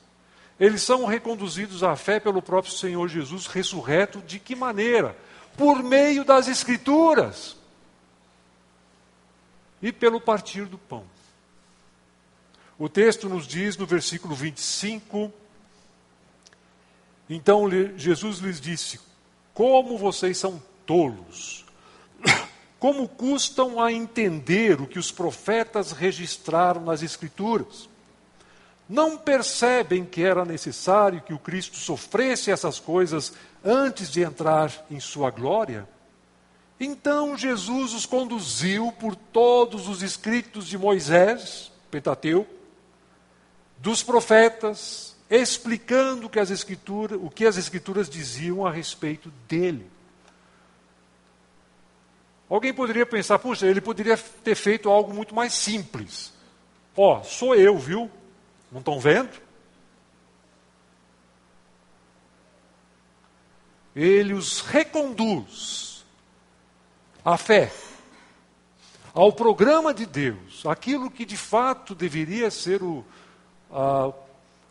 Eles 0.58 0.82
são 0.82 1.06
reconduzidos 1.06 1.82
à 1.82 1.96
fé 1.96 2.20
pelo 2.20 2.42
próprio 2.42 2.72
Senhor 2.72 3.08
Jesus 3.08 3.46
ressurreto, 3.46 4.20
de 4.20 4.38
que 4.38 4.54
maneira? 4.54 5.16
Por 5.56 5.82
meio 5.82 6.24
das 6.24 6.48
Escrituras 6.48 7.56
e 9.82 9.90
pelo 9.90 10.20
partir 10.20 10.66
do 10.66 10.76
pão. 10.76 11.04
O 12.78 12.88
texto 12.88 13.28
nos 13.28 13.46
diz 13.46 13.76
no 13.76 13.86
versículo 13.86 14.34
25: 14.34 15.32
Então 17.28 17.66
Jesus 17.96 18.38
lhes 18.38 18.60
disse: 18.60 19.00
Como 19.52 19.98
vocês 19.98 20.38
são 20.38 20.62
tolos! 20.86 21.69
Como 22.80 23.06
custam 23.06 23.78
a 23.78 23.92
entender 23.92 24.80
o 24.80 24.86
que 24.86 24.98
os 24.98 25.12
profetas 25.12 25.92
registraram 25.92 26.80
nas 26.80 27.02
Escrituras? 27.02 27.90
Não 28.88 29.18
percebem 29.18 30.04
que 30.04 30.24
era 30.24 30.46
necessário 30.46 31.20
que 31.20 31.34
o 31.34 31.38
Cristo 31.38 31.76
sofresse 31.76 32.50
essas 32.50 32.80
coisas 32.80 33.34
antes 33.62 34.10
de 34.10 34.22
entrar 34.22 34.72
em 34.90 34.98
sua 34.98 35.30
glória? 35.30 35.86
Então 36.80 37.36
Jesus 37.36 37.92
os 37.92 38.06
conduziu 38.06 38.90
por 38.92 39.14
todos 39.14 39.86
os 39.86 40.02
escritos 40.02 40.66
de 40.66 40.78
Moisés, 40.78 41.70
Pentateuco, 41.90 42.50
dos 43.76 44.02
profetas, 44.02 45.14
explicando 45.28 46.30
que 46.30 46.40
as 46.40 46.50
escrituras, 46.50 47.18
o 47.22 47.28
que 47.28 47.44
as 47.44 47.58
escrituras 47.58 48.08
diziam 48.08 48.66
a 48.66 48.70
respeito 48.70 49.30
dele. 49.46 49.99
Alguém 52.50 52.74
poderia 52.74 53.06
pensar, 53.06 53.38
puxa, 53.38 53.64
ele 53.64 53.80
poderia 53.80 54.16
ter 54.16 54.56
feito 54.56 54.90
algo 54.90 55.14
muito 55.14 55.32
mais 55.32 55.52
simples. 55.52 56.32
Ó, 56.96 57.20
oh, 57.20 57.24
sou 57.24 57.54
eu, 57.54 57.78
viu? 57.78 58.10
Não 58.72 58.80
estão 58.80 58.98
vendo? 58.98 59.30
Ele 63.94 64.34
os 64.34 64.60
reconduz 64.62 66.04
à 67.24 67.36
fé, 67.36 67.72
ao 69.14 69.32
programa 69.32 69.94
de 69.94 70.04
Deus, 70.04 70.66
aquilo 70.66 71.10
que 71.10 71.24
de 71.24 71.36
fato 71.36 71.94
deveria 71.94 72.50
ser 72.50 72.82
o, 72.82 73.04
a, 73.70 74.12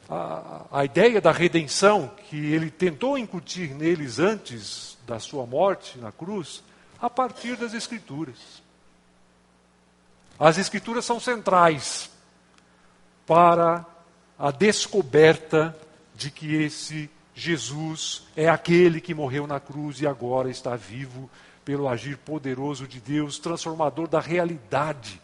a, 0.10 0.66
a 0.80 0.86
ideia 0.86 1.22
da 1.22 1.32
redenção 1.32 2.12
que 2.30 2.38
ele 2.54 2.70
tentou 2.70 3.18
incutir 3.18 3.74
neles 3.74 4.20
antes 4.20 4.98
da 5.06 5.20
sua 5.20 5.46
morte 5.46 5.98
na 5.98 6.12
cruz, 6.12 6.64
a 7.02 7.10
partir 7.10 7.56
das 7.56 7.74
Escrituras. 7.74 8.62
As 10.40 10.58
Escrituras 10.58 11.06
são 11.06 11.20
centrais 11.20 12.10
para 13.26 13.86
a 14.38 14.52
descoberta 14.52 15.78
de 16.16 16.32
que 16.32 16.56
esse 16.56 17.10
Jesus 17.34 18.24
é 18.36 18.50
aquele 18.50 19.00
que 19.00 19.14
morreu 19.14 19.48
na 19.48 19.60
cruz 19.60 20.02
e 20.02 20.08
agora 20.08 20.50
está 20.50 20.76
vivo 20.76 21.30
pelo 21.64 21.88
agir 21.88 22.18
poderoso 22.18 22.88
de 22.88 23.00
Deus, 23.00 23.40
transformador 23.40 24.08
da 24.08 24.20
realidade. 24.20 25.22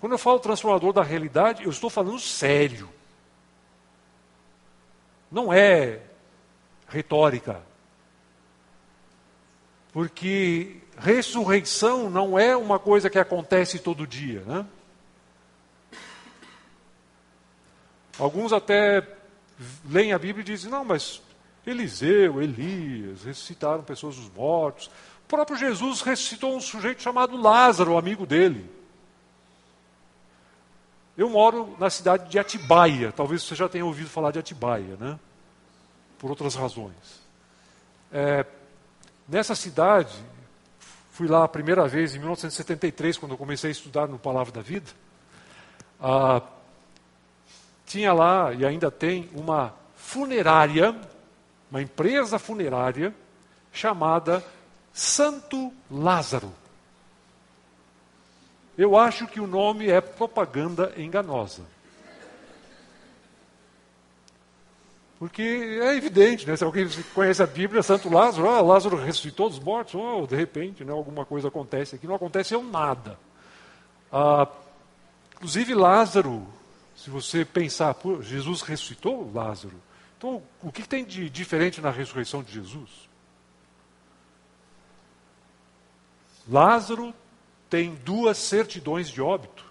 Quando 0.00 0.12
eu 0.12 0.18
falo 0.18 0.38
transformador 0.38 0.92
da 0.92 1.02
realidade, 1.02 1.64
eu 1.64 1.70
estou 1.70 1.90
falando 1.90 2.18
sério. 2.18 2.88
Não 5.30 5.52
é 5.52 6.00
retórica. 6.88 7.60
Porque 9.98 10.76
ressurreição 10.96 12.08
não 12.08 12.38
é 12.38 12.56
uma 12.56 12.78
coisa 12.78 13.10
que 13.10 13.18
acontece 13.18 13.80
todo 13.80 14.06
dia, 14.06 14.42
né? 14.42 14.64
Alguns 18.16 18.52
até 18.52 19.04
leem 19.90 20.12
a 20.12 20.18
Bíblia 20.20 20.42
e 20.42 20.44
dizem: 20.44 20.70
não, 20.70 20.84
mas 20.84 21.20
Eliseu, 21.66 22.40
Elias 22.40 23.24
ressuscitaram 23.24 23.82
pessoas 23.82 24.14
dos 24.14 24.30
mortos. 24.30 24.86
O 24.86 25.26
próprio 25.26 25.58
Jesus 25.58 26.00
ressuscitou 26.00 26.56
um 26.56 26.60
sujeito 26.60 27.02
chamado 27.02 27.36
Lázaro, 27.36 27.98
amigo 27.98 28.24
dele. 28.24 28.70
Eu 31.16 31.28
moro 31.28 31.76
na 31.76 31.90
cidade 31.90 32.30
de 32.30 32.38
Atibaia. 32.38 33.10
Talvez 33.10 33.42
você 33.42 33.56
já 33.56 33.68
tenha 33.68 33.84
ouvido 33.84 34.08
falar 34.08 34.30
de 34.30 34.38
Atibaia, 34.38 34.96
né? 34.96 35.18
Por 36.20 36.30
outras 36.30 36.54
razões. 36.54 37.20
É, 38.12 38.46
nessa 39.28 39.54
cidade, 39.54 40.16
fui 41.12 41.28
lá 41.28 41.44
a 41.44 41.48
primeira 41.48 41.86
vez 41.86 42.14
em 42.14 42.18
1973, 42.18 43.18
quando 43.18 43.32
eu 43.32 43.38
comecei 43.38 43.68
a 43.68 43.72
estudar 43.72 44.08
no 44.08 44.18
Palavra 44.18 44.52
da 44.52 44.62
Vida. 44.62 44.90
Ah, 46.00 46.42
tinha 47.84 48.12
lá, 48.12 48.52
e 48.52 48.64
ainda 48.64 48.90
tem, 48.90 49.28
uma 49.34 49.74
funerária, 49.96 50.96
uma 51.70 51.82
empresa 51.82 52.38
funerária, 52.38 53.14
chamada 53.72 54.44
Santo 54.92 55.72
Lázaro. 55.90 56.52
Eu 58.76 58.96
acho 58.96 59.26
que 59.26 59.40
o 59.40 59.46
nome 59.46 59.88
é 59.88 60.00
propaganda 60.00 60.92
enganosa. 60.96 61.62
Porque 65.18 65.42
é 65.42 65.96
evidente, 65.96 66.46
né? 66.46 66.56
Se 66.56 66.62
alguém 66.62 66.88
conhece 67.14 67.42
a 67.42 67.46
Bíblia, 67.46 67.82
Santo 67.82 68.08
Lázaro, 68.08 68.48
ah, 68.48 68.60
Lázaro 68.60 68.96
ressuscitou 68.96 69.48
dos 69.48 69.58
mortos, 69.58 69.94
oh, 69.96 70.26
de 70.26 70.36
repente, 70.36 70.84
né, 70.84 70.92
alguma 70.92 71.26
coisa 71.26 71.48
acontece 71.48 71.96
aqui. 71.96 72.06
Não 72.06 72.14
aconteceu 72.14 72.62
nada. 72.62 73.18
Ah, 74.12 74.46
inclusive, 75.34 75.74
Lázaro 75.74 76.46
se 76.98 77.10
você 77.10 77.44
pensar, 77.44 77.96
Jesus 78.22 78.60
ressuscitou 78.62 79.30
Lázaro. 79.32 79.80
Então, 80.16 80.42
o 80.60 80.72
que 80.72 80.86
tem 80.86 81.04
de 81.04 81.30
diferente 81.30 81.80
na 81.80 81.92
ressurreição 81.92 82.42
de 82.42 82.52
Jesus? 82.52 83.08
Lázaro 86.48 87.14
tem 87.70 87.94
duas 87.94 88.36
certidões 88.36 89.08
de 89.08 89.22
óbito. 89.22 89.64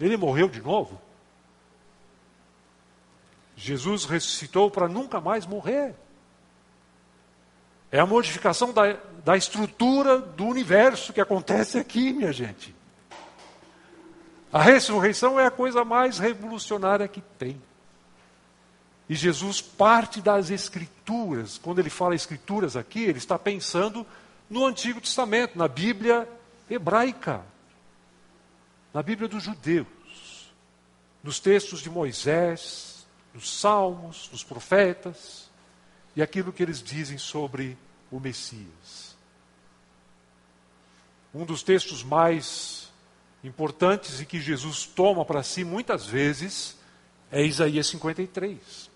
Ele 0.00 0.16
morreu 0.16 0.48
de 0.48 0.60
novo. 0.60 1.00
Jesus 3.60 4.06
ressuscitou 4.06 4.70
para 4.70 4.88
nunca 4.88 5.20
mais 5.20 5.44
morrer. 5.44 5.94
É 7.92 8.00
a 8.00 8.06
modificação 8.06 8.72
da, 8.72 8.96
da 9.22 9.36
estrutura 9.36 10.18
do 10.18 10.46
universo 10.46 11.12
que 11.12 11.20
acontece 11.20 11.78
aqui, 11.78 12.10
minha 12.12 12.32
gente. 12.32 12.74
A 14.50 14.62
ressurreição 14.62 15.38
é 15.38 15.46
a 15.46 15.50
coisa 15.50 15.84
mais 15.84 16.18
revolucionária 16.18 17.06
que 17.06 17.20
tem. 17.20 17.60
E 19.08 19.14
Jesus 19.14 19.60
parte 19.60 20.22
das 20.22 20.50
Escrituras. 20.50 21.58
Quando 21.58 21.80
ele 21.80 21.90
fala 21.90 22.14
Escrituras 22.14 22.76
aqui, 22.76 23.02
ele 23.02 23.18
está 23.18 23.38
pensando 23.38 24.06
no 24.48 24.64
Antigo 24.64 25.00
Testamento, 25.02 25.58
na 25.58 25.68
Bíblia 25.68 26.26
hebraica, 26.68 27.42
na 28.94 29.02
Bíblia 29.02 29.28
dos 29.28 29.42
judeus, 29.42 29.86
nos 31.22 31.38
textos 31.38 31.80
de 31.80 31.90
Moisés, 31.90 32.89
nos 33.34 33.60
Salmos, 33.60 34.28
nos 34.32 34.42
profetas 34.42 35.48
e 36.14 36.22
aquilo 36.22 36.52
que 36.52 36.62
eles 36.62 36.82
dizem 36.82 37.18
sobre 37.18 37.76
o 38.10 38.18
Messias. 38.18 39.16
Um 41.34 41.44
dos 41.44 41.62
textos 41.62 42.02
mais 42.02 42.90
importantes 43.42 44.20
e 44.20 44.26
que 44.26 44.40
Jesus 44.40 44.84
toma 44.84 45.24
para 45.24 45.42
si 45.42 45.64
muitas 45.64 46.06
vezes 46.06 46.76
é 47.30 47.42
Isaías 47.42 47.86
53, 47.86 48.90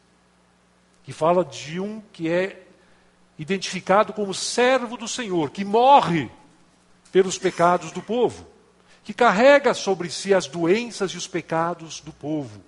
que 1.04 1.12
fala 1.12 1.44
de 1.44 1.78
um 1.78 2.00
que 2.12 2.28
é 2.28 2.66
identificado 3.38 4.12
como 4.12 4.34
servo 4.34 4.96
do 4.96 5.08
Senhor, 5.08 5.50
que 5.50 5.64
morre 5.64 6.30
pelos 7.12 7.38
pecados 7.38 7.92
do 7.92 8.02
povo, 8.02 8.46
que 9.04 9.14
carrega 9.14 9.72
sobre 9.72 10.10
si 10.10 10.34
as 10.34 10.46
doenças 10.46 11.12
e 11.12 11.16
os 11.16 11.28
pecados 11.28 12.00
do 12.00 12.12
povo, 12.12 12.60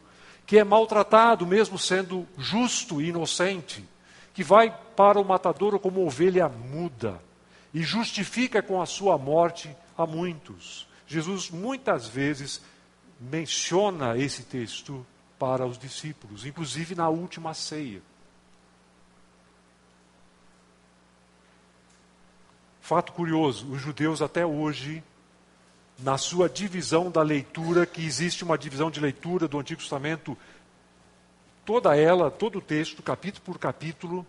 que 0.47 0.59
é 0.59 0.65
maltratado 0.65 1.45
mesmo 1.45 1.77
sendo 1.77 2.27
justo 2.39 3.03
e 3.03 3.09
inocente, 3.09 3.85
que 4.33 4.45
vai 4.45 4.71
para 4.95 5.21
o 5.21 5.25
matadouro 5.25 5.79
como 5.79 6.07
ovelha 6.07 6.49
muda 6.49 7.21
e 7.75 7.83
justifica 7.83 8.63
com 8.63 8.81
a 8.81 8.87
sua 8.87 9.19
morte 9.19 9.75
a 9.99 10.07
muitos. 10.07 10.87
Jesus 11.07 11.51
muitas 11.51 12.07
vezes 12.07 12.63
menciona 13.21 14.17
esse 14.17 14.45
texto 14.45 15.05
para 15.39 15.67
os 15.67 15.79
discípulos, 15.79 16.47
inclusive 16.47 16.95
na 16.95 17.09
última 17.09 17.53
ceia. 17.53 18.01
Fato 22.81 23.13
curioso: 23.13 23.71
os 23.73 23.81
judeus 23.81 24.23
até 24.23 24.47
hoje, 24.47 25.03
na 25.99 26.19
sua 26.19 26.49
divisão 26.49 27.11
da 27.11 27.23
leitura, 27.23 27.87
que 27.87 28.05
existe 28.05 28.45
uma 28.45 28.59
divisão 28.59 28.91
de 28.91 29.01
leitura 29.01 29.49
do 29.49 29.59
Antigo 29.59 29.81
Testamento, 29.81 30.37
toda 31.65 31.97
ela, 31.97 32.31
todo 32.31 32.59
o 32.59 32.63
texto, 32.63 33.03
capítulo 33.03 33.45
por 33.45 33.59
capítulo, 33.59 34.27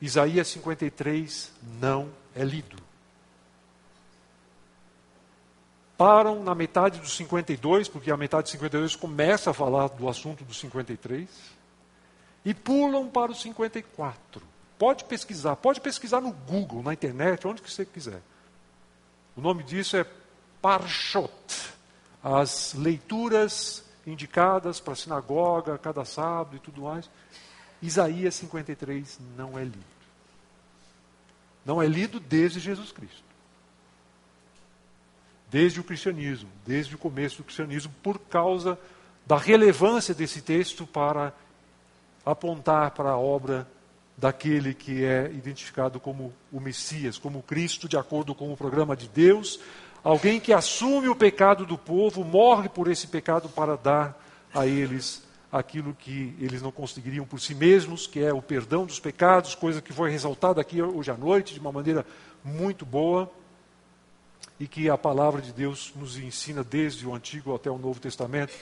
Isaías 0.00 0.48
53 0.48 1.52
não 1.80 2.08
é 2.34 2.44
lido. 2.44 2.82
param 6.02 6.42
na 6.42 6.52
metade 6.52 6.98
dos 6.98 7.12
52, 7.12 7.88
porque 7.88 8.10
a 8.10 8.16
metade 8.16 8.42
dos 8.42 8.50
52 8.50 8.96
começa 8.96 9.50
a 9.50 9.54
falar 9.54 9.86
do 9.86 10.08
assunto 10.08 10.42
dos 10.42 10.58
53, 10.58 11.28
e 12.44 12.52
pulam 12.52 13.08
para 13.08 13.30
os 13.30 13.40
54. 13.40 14.42
Pode 14.76 15.04
pesquisar, 15.04 15.54
pode 15.54 15.80
pesquisar 15.80 16.20
no 16.20 16.32
Google, 16.32 16.82
na 16.82 16.92
internet, 16.92 17.46
onde 17.46 17.62
que 17.62 17.70
você 17.70 17.84
quiser. 17.84 18.20
O 19.36 19.40
nome 19.40 19.62
disso 19.62 19.96
é 19.96 20.04
Parshot, 20.62 21.30
as 22.24 22.72
leituras 22.74 23.84
indicadas 24.06 24.80
para 24.80 24.94
a 24.94 24.96
sinagoga, 24.96 25.76
cada 25.76 26.04
sábado 26.04 26.56
e 26.56 26.60
tudo 26.60 26.82
mais. 26.82 27.10
Isaías 27.82 28.36
53 28.36 29.18
não 29.36 29.58
é 29.58 29.64
lido. 29.64 29.92
Não 31.66 31.82
é 31.82 31.86
lido 31.86 32.18
desde 32.18 32.60
Jesus 32.60 32.92
Cristo 32.92 33.32
desde 35.52 35.78
o 35.78 35.84
cristianismo, 35.84 36.48
desde 36.66 36.94
o 36.94 36.98
começo 36.98 37.36
do 37.36 37.44
cristianismo, 37.44 37.92
por 38.02 38.18
causa 38.18 38.78
da 39.26 39.36
relevância 39.36 40.14
desse 40.14 40.40
texto 40.40 40.86
para 40.86 41.34
apontar 42.24 42.92
para 42.92 43.10
a 43.10 43.18
obra 43.18 43.68
daquele 44.16 44.72
que 44.72 45.04
é 45.04 45.30
identificado 45.30 46.00
como 46.00 46.32
o 46.50 46.58
Messias, 46.58 47.18
como 47.18 47.42
Cristo, 47.42 47.86
de 47.86 47.98
acordo 47.98 48.34
com 48.34 48.50
o 48.50 48.56
programa 48.56 48.96
de 48.96 49.06
Deus, 49.08 49.60
alguém 50.02 50.40
que 50.40 50.52
assume 50.52 51.08
o 51.08 51.16
pecado 51.16 51.64
do 51.64 51.78
povo, 51.78 52.24
morre 52.24 52.68
por 52.68 52.88
esse 52.88 53.06
pecado 53.06 53.48
para 53.48 53.76
dar 53.76 54.20
a 54.54 54.66
eles 54.66 55.22
aquilo 55.50 55.94
que 55.94 56.34
eles 56.40 56.62
não 56.62 56.72
conseguiriam 56.72 57.26
por 57.26 57.38
si 57.38 57.54
mesmos, 57.54 58.06
que 58.06 58.20
é 58.20 58.32
o 58.32 58.40
perdão 58.40 58.86
dos 58.86 58.98
pecados, 58.98 59.54
coisa 59.54 59.82
que 59.82 59.92
foi 59.92 60.10
ressaltada 60.10 60.60
aqui 60.60 60.80
hoje 60.80 61.10
à 61.10 61.16
noite 61.16 61.52
de 61.52 61.60
uma 61.60 61.70
maneira 61.70 62.06
muito 62.42 62.86
boa 62.86 63.30
e 64.58 64.66
que 64.66 64.88
a 64.88 64.96
palavra 64.96 65.42
de 65.42 65.52
Deus 65.52 65.92
nos 65.94 66.16
ensina 66.16 66.64
desde 66.64 67.06
o 67.06 67.14
Antigo 67.14 67.54
até 67.54 67.70
o 67.70 67.76
Novo 67.76 68.00
Testamento. 68.00 68.54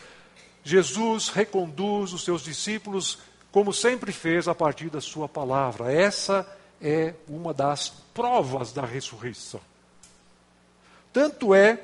Jesus 0.65 1.29
reconduz 1.29 2.13
os 2.13 2.25
seus 2.25 2.43
discípulos, 2.43 3.19
como 3.53 3.73
sempre 3.73 4.13
fez, 4.13 4.49
a 4.49 4.55
partir 4.55 4.91
da 4.91 5.01
sua 5.01 5.29
palavra. 5.29 5.93
Essa 5.93 6.47
é 6.81 7.15
uma 7.29 7.55
das 7.55 7.89
provas 8.13 8.73
da 8.73 8.85
ressurreição. 8.85 9.61
Tanto 11.13 11.55
é 11.55 11.81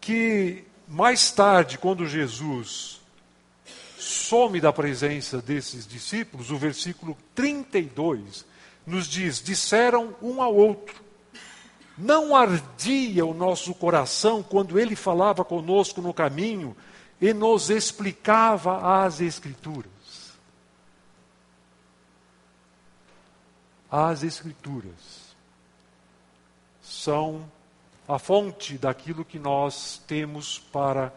que 0.00 0.64
mais 0.88 1.30
tarde, 1.30 1.78
quando 1.78 2.06
Jesus 2.06 3.00
some 3.98 4.60
da 4.60 4.72
presença 4.72 5.40
desses 5.42 5.86
discípulos, 5.86 6.50
o 6.50 6.56
versículo 6.56 7.16
32 7.34 8.44
nos 8.86 9.06
diz: 9.06 9.42
disseram 9.42 10.14
um 10.22 10.42
ao 10.42 10.54
outro 10.54 11.02
Não 11.96 12.34
ardia 12.34 13.26
o 13.26 13.34
nosso 13.34 13.74
coração 13.74 14.42
quando 14.42 14.78
ele 14.78 14.96
falava 14.96 15.44
conosco 15.44 16.00
no 16.00 16.14
caminho 16.14 16.74
e 17.20 17.34
nos 17.34 17.68
explicava 17.68 19.04
as 19.04 19.20
Escrituras. 19.20 19.90
As 23.90 24.22
Escrituras 24.22 25.34
são 26.80 27.44
a 28.10 28.18
fonte 28.18 28.76
daquilo 28.76 29.24
que 29.24 29.38
nós 29.38 30.02
temos 30.04 30.58
para 30.58 31.12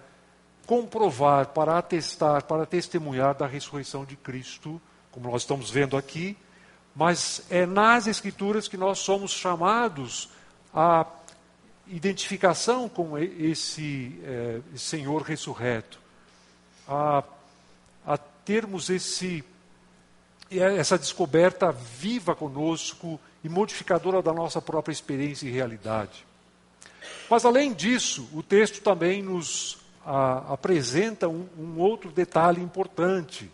comprovar, 0.68 1.48
para 1.48 1.80
atestar, 1.80 2.44
para 2.44 2.68
testemunhar 2.68 3.34
da 3.34 3.48
ressurreição 3.48 4.06
de 4.06 4.16
Cristo, 4.16 4.80
como 5.12 5.32
nós 5.32 5.42
estamos 5.42 5.72
vendo 5.72 5.98
aqui, 5.98 6.38
mas 6.96 7.42
é 7.50 7.66
nas 7.66 8.06
Escrituras 8.06 8.68
que 8.68 8.78
nós 8.78 9.00
somos 9.00 9.32
chamados 9.32 10.30
a 10.72 11.08
identificação 11.88 12.88
com 12.88 13.18
esse, 13.18 14.20
é, 14.24 14.62
Senhor 14.78 15.24
ressurreto, 15.24 16.00
a, 16.88 17.24
a 18.06 18.18
termos 18.20 18.92
esse, 18.92 19.44
essa 20.52 21.00
descoberta 21.00 21.72
viva 21.72 22.36
conosco 22.36 23.20
e 23.44 23.50
modificadora 23.50 24.22
da 24.22 24.32
nossa 24.32 24.62
própria 24.62 24.94
experiência 24.94 25.48
e 25.48 25.52
realidade. 25.52 26.33
Mas, 27.30 27.46
além 27.46 27.74
disso, 27.74 28.30
o 28.34 28.44
texto 28.44 28.82
também 28.82 29.22
nos 29.22 29.78
a, 30.06 30.54
apresenta 30.54 31.28
um, 31.28 31.48
um 31.58 31.80
outro 31.80 32.12
detalhe 32.12 32.62
importante. 32.62 33.50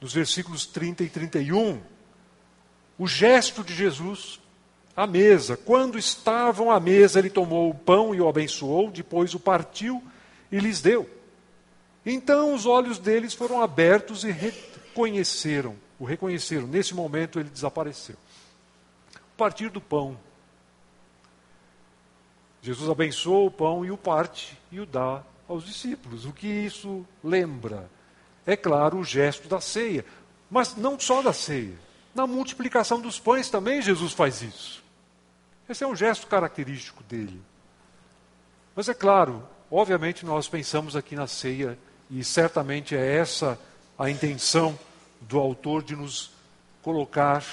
Nos 0.00 0.12
versículos 0.12 0.66
30 0.66 1.04
e 1.04 1.08
31, 1.08 1.80
o 2.98 3.06
gesto 3.06 3.64
de 3.64 3.74
Jesus 3.74 4.38
à 4.96 5.06
mesa. 5.06 5.56
Quando 5.56 5.98
estavam 5.98 6.70
à 6.70 6.80
mesa, 6.80 7.18
ele 7.18 7.30
tomou 7.30 7.70
o 7.70 7.74
pão 7.74 8.14
e 8.14 8.20
o 8.20 8.28
abençoou, 8.28 8.90
depois 8.90 9.34
o 9.34 9.40
partiu 9.40 10.02
e 10.50 10.58
lhes 10.58 10.80
deu. 10.80 11.08
Então 12.04 12.54
os 12.54 12.66
olhos 12.66 12.98
deles 12.98 13.34
foram 13.34 13.60
abertos 13.60 14.24
e 14.24 14.30
reconheceram, 14.30 15.76
o 15.98 16.04
reconheceram. 16.04 16.66
Nesse 16.66 16.94
momento 16.94 17.38
ele 17.38 17.50
desapareceu. 17.50 18.16
Partir 19.36 19.68
do 19.68 19.80
pão. 19.80 20.16
Jesus 22.62 22.90
abençoa 22.90 23.46
o 23.46 23.50
pão 23.50 23.84
e 23.84 23.90
o 23.90 23.96
parte 23.96 24.58
e 24.72 24.80
o 24.80 24.86
dá 24.86 25.22
aos 25.48 25.64
discípulos. 25.64 26.24
O 26.24 26.32
que 26.32 26.46
isso 26.46 27.06
lembra? 27.22 27.88
É 28.44 28.56
claro, 28.56 28.98
o 28.98 29.04
gesto 29.04 29.48
da 29.48 29.60
ceia. 29.60 30.04
Mas 30.50 30.76
não 30.76 30.98
só 30.98 31.22
da 31.22 31.32
ceia. 31.32 31.74
Na 32.14 32.26
multiplicação 32.26 33.00
dos 33.00 33.18
pães 33.18 33.50
também 33.50 33.82
Jesus 33.82 34.12
faz 34.12 34.42
isso. 34.42 34.82
Esse 35.68 35.84
é 35.84 35.86
um 35.86 35.96
gesto 35.96 36.26
característico 36.26 37.02
dele. 37.04 37.40
Mas 38.74 38.88
é 38.88 38.94
claro, 38.94 39.46
obviamente 39.70 40.24
nós 40.24 40.48
pensamos 40.48 40.94
aqui 40.94 41.16
na 41.16 41.26
ceia, 41.26 41.78
e 42.10 42.22
certamente 42.22 42.94
é 42.94 43.16
essa 43.16 43.58
a 43.98 44.08
intenção 44.08 44.78
do 45.22 45.38
autor 45.38 45.82
de 45.82 45.96
nos 45.96 46.30
colocar 46.82 47.44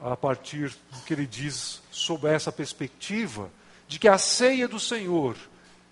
a 0.00 0.16
partir 0.16 0.70
do 0.92 1.00
que 1.04 1.12
ele 1.12 1.26
diz 1.26 1.82
sob 1.90 2.28
essa 2.28 2.52
perspectiva 2.52 3.50
de 3.90 3.98
que 3.98 4.06
a 4.06 4.16
ceia 4.16 4.68
do 4.68 4.78
Senhor 4.78 5.36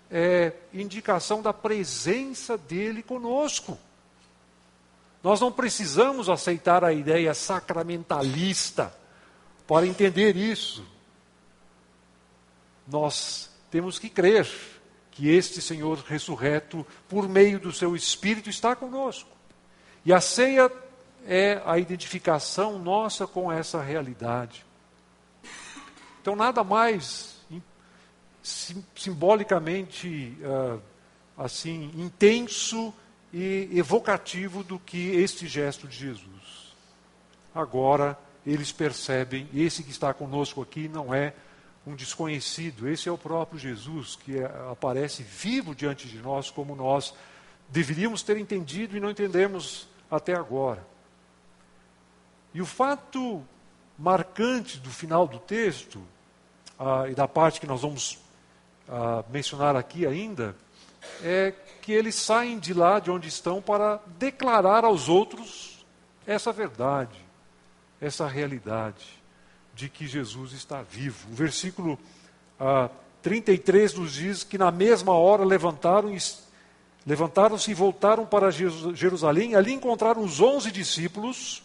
é 0.09 0.53
indicação 0.73 1.41
da 1.41 1.51
presença 1.51 2.57
dele 2.57 3.03
conosco. 3.03 3.77
Nós 5.21 5.41
não 5.41 5.51
precisamos 5.51 6.29
aceitar 6.29 6.83
a 6.83 6.93
ideia 6.93 7.33
sacramentalista 7.33 8.91
para 9.67 9.85
entender 9.85 10.37
isso 10.37 10.83
nós 12.89 13.49
temos 13.69 13.99
que 13.99 14.09
crer 14.09 14.49
que 15.11 15.29
este 15.29 15.61
Senhor 15.61 15.99
ressurreto, 15.99 16.85
por 17.07 17.29
meio 17.29 17.59
do 17.59 17.71
seu 17.71 17.95
Espírito, 17.95 18.49
está 18.49 18.75
conosco. 18.75 19.29
E 20.03 20.11
a 20.11 20.19
ceia 20.19 20.71
é 21.25 21.61
a 21.65 21.77
identificação 21.77 22.79
nossa 22.79 23.27
com 23.27 23.51
essa 23.51 23.81
realidade. 23.81 24.65
Então, 26.21 26.35
nada 26.35 26.63
mais 26.63 27.38
simbolicamente 28.95 30.37
uh, 30.41 30.81
assim 31.37 31.91
intenso 31.95 32.93
e 33.33 33.69
evocativo 33.73 34.63
do 34.63 34.79
que 34.79 35.11
este 35.11 35.47
gesto 35.47 35.87
de 35.87 35.97
Jesus. 35.97 36.75
Agora 37.53 38.17
eles 38.45 38.71
percebem, 38.71 39.47
esse 39.53 39.83
que 39.83 39.91
está 39.91 40.13
conosco 40.13 40.61
aqui 40.61 40.87
não 40.87 41.13
é 41.13 41.33
um 41.85 41.95
desconhecido. 41.95 42.87
Esse 42.87 43.09
é 43.09 43.11
o 43.11 43.17
próprio 43.17 43.59
Jesus 43.59 44.15
que 44.15 44.39
é, 44.39 44.45
aparece 44.71 45.23
vivo 45.23 45.75
diante 45.75 46.07
de 46.07 46.17
nós, 46.19 46.49
como 46.49 46.75
nós 46.75 47.13
deveríamos 47.69 48.23
ter 48.23 48.37
entendido 48.37 48.97
e 48.97 48.99
não 48.99 49.11
entendemos 49.11 49.87
até 50.09 50.33
agora. 50.33 50.85
E 52.53 52.61
o 52.61 52.65
fato 52.65 53.43
marcante 53.97 54.79
do 54.79 54.89
final 54.89 55.27
do 55.27 55.37
texto, 55.39 56.01
ah, 56.79 57.05
e 57.09 57.13
da 57.13 57.27
parte 57.27 57.59
que 57.59 57.67
nós 57.67 57.81
vamos 57.81 58.17
ah, 58.89 59.23
mencionar 59.29 59.75
aqui 59.75 60.05
ainda, 60.05 60.55
é 61.23 61.53
que 61.81 61.91
eles 61.91 62.15
saem 62.15 62.59
de 62.59 62.73
lá 62.73 62.99
de 62.99 63.11
onde 63.11 63.27
estão 63.27 63.61
para 63.61 63.99
declarar 64.17 64.83
aos 64.83 65.07
outros 65.07 65.85
essa 66.25 66.51
verdade, 66.51 67.17
essa 68.01 68.27
realidade 68.27 69.19
de 69.73 69.89
que 69.89 70.07
Jesus 70.07 70.51
está 70.51 70.81
vivo. 70.81 71.29
O 71.31 71.35
versículo 71.35 71.97
ah, 72.59 72.89
33 73.21 73.93
nos 73.93 74.13
diz 74.13 74.43
que 74.43 74.57
na 74.57 74.71
mesma 74.71 75.13
hora 75.13 75.43
levantaram 75.43 76.15
levantaram-se 77.05 77.71
e 77.71 77.73
voltaram 77.73 78.25
para 78.25 78.51
Jerusalém. 78.51 79.55
Ali 79.55 79.73
encontraram 79.73 80.23
os 80.23 80.39
onze 80.39 80.71
discípulos 80.71 81.63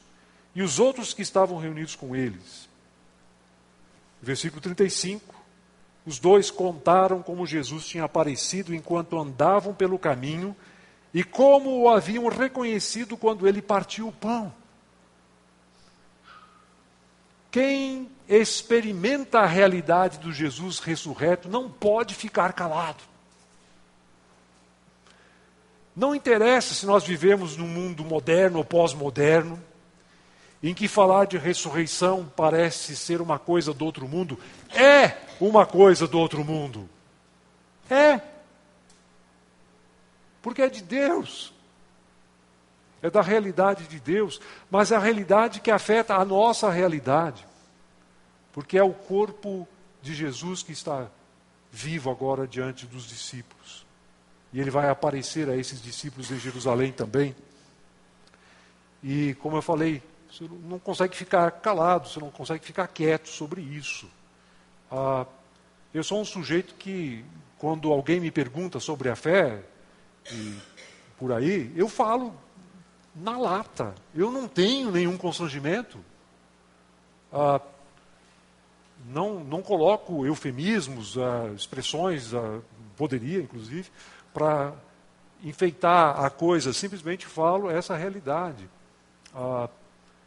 e 0.54 0.62
os 0.62 0.78
outros 0.78 1.12
que 1.12 1.22
estavam 1.22 1.58
reunidos 1.58 1.96
com 1.96 2.14
eles. 2.14 2.68
Versículo 4.22 4.60
35. 4.62 5.33
Os 6.06 6.18
dois 6.18 6.50
contaram 6.50 7.22
como 7.22 7.46
Jesus 7.46 7.86
tinha 7.86 8.04
aparecido 8.04 8.74
enquanto 8.74 9.18
andavam 9.18 9.72
pelo 9.74 9.98
caminho 9.98 10.54
e 11.12 11.24
como 11.24 11.80
o 11.80 11.88
haviam 11.88 12.28
reconhecido 12.28 13.16
quando 13.16 13.48
ele 13.48 13.62
partiu 13.62 14.08
o 14.08 14.12
pão. 14.12 14.52
Quem 17.50 18.10
experimenta 18.28 19.40
a 19.40 19.46
realidade 19.46 20.18
do 20.18 20.32
Jesus 20.32 20.78
ressurreto 20.78 21.48
não 21.48 21.70
pode 21.70 22.14
ficar 22.14 22.52
calado. 22.52 23.02
Não 25.94 26.14
interessa 26.14 26.74
se 26.74 26.84
nós 26.84 27.04
vivemos 27.04 27.56
num 27.56 27.68
mundo 27.68 28.04
moderno 28.04 28.58
ou 28.58 28.64
pós-moderno, 28.64 29.62
em 30.60 30.74
que 30.74 30.88
falar 30.88 31.26
de 31.26 31.38
ressurreição 31.38 32.30
parece 32.34 32.96
ser 32.96 33.20
uma 33.20 33.38
coisa 33.38 33.72
do 33.72 33.84
outro 33.84 34.08
mundo. 34.08 34.36
É 34.74 35.23
uma 35.40 35.66
coisa 35.66 36.06
do 36.06 36.18
outro 36.18 36.44
mundo. 36.44 36.88
É. 37.90 38.20
Porque 40.42 40.62
é 40.62 40.68
de 40.68 40.82
Deus. 40.82 41.52
É 43.02 43.10
da 43.10 43.20
realidade 43.20 43.86
de 43.86 44.00
Deus, 44.00 44.40
mas 44.70 44.90
é 44.90 44.96
a 44.96 44.98
realidade 44.98 45.60
que 45.60 45.70
afeta 45.70 46.14
a 46.14 46.24
nossa 46.24 46.70
realidade. 46.70 47.46
Porque 48.52 48.78
é 48.78 48.82
o 48.82 48.94
corpo 48.94 49.68
de 50.00 50.14
Jesus 50.14 50.62
que 50.62 50.72
está 50.72 51.08
vivo 51.70 52.10
agora 52.10 52.46
diante 52.46 52.86
dos 52.86 53.06
discípulos. 53.06 53.84
E 54.52 54.60
ele 54.60 54.70
vai 54.70 54.88
aparecer 54.88 55.48
a 55.48 55.56
esses 55.56 55.82
discípulos 55.82 56.30
em 56.30 56.38
Jerusalém 56.38 56.92
também. 56.92 57.34
E, 59.02 59.34
como 59.34 59.56
eu 59.56 59.62
falei, 59.62 60.02
você 60.30 60.48
não 60.62 60.78
consegue 60.78 61.16
ficar 61.16 61.50
calado, 61.50 62.08
você 62.08 62.20
não 62.20 62.30
consegue 62.30 62.64
ficar 62.64 62.86
quieto 62.86 63.28
sobre 63.28 63.60
isso. 63.60 64.08
Ah, 64.96 65.26
eu 65.92 66.04
sou 66.04 66.20
um 66.20 66.24
sujeito 66.24 66.76
que, 66.76 67.24
quando 67.58 67.92
alguém 67.92 68.20
me 68.20 68.30
pergunta 68.30 68.78
sobre 68.78 69.08
a 69.08 69.16
fé, 69.16 69.60
e 70.30 70.56
por 71.18 71.32
aí, 71.32 71.72
eu 71.74 71.88
falo 71.88 72.32
na 73.12 73.36
lata. 73.36 73.92
Eu 74.14 74.30
não 74.30 74.46
tenho 74.46 74.92
nenhum 74.92 75.16
constrangimento. 75.16 75.98
Ah, 77.32 77.60
não, 79.04 79.42
não 79.42 79.62
coloco 79.62 80.24
eufemismos, 80.24 81.18
ah, 81.18 81.50
expressões, 81.56 82.32
ah, 82.32 82.60
poderia 82.96 83.42
inclusive, 83.42 83.90
para 84.32 84.72
enfeitar 85.42 86.24
a 86.24 86.30
coisa, 86.30 86.72
simplesmente 86.72 87.26
falo 87.26 87.68
essa 87.68 87.96
realidade. 87.96 88.70
Ah, 89.34 89.68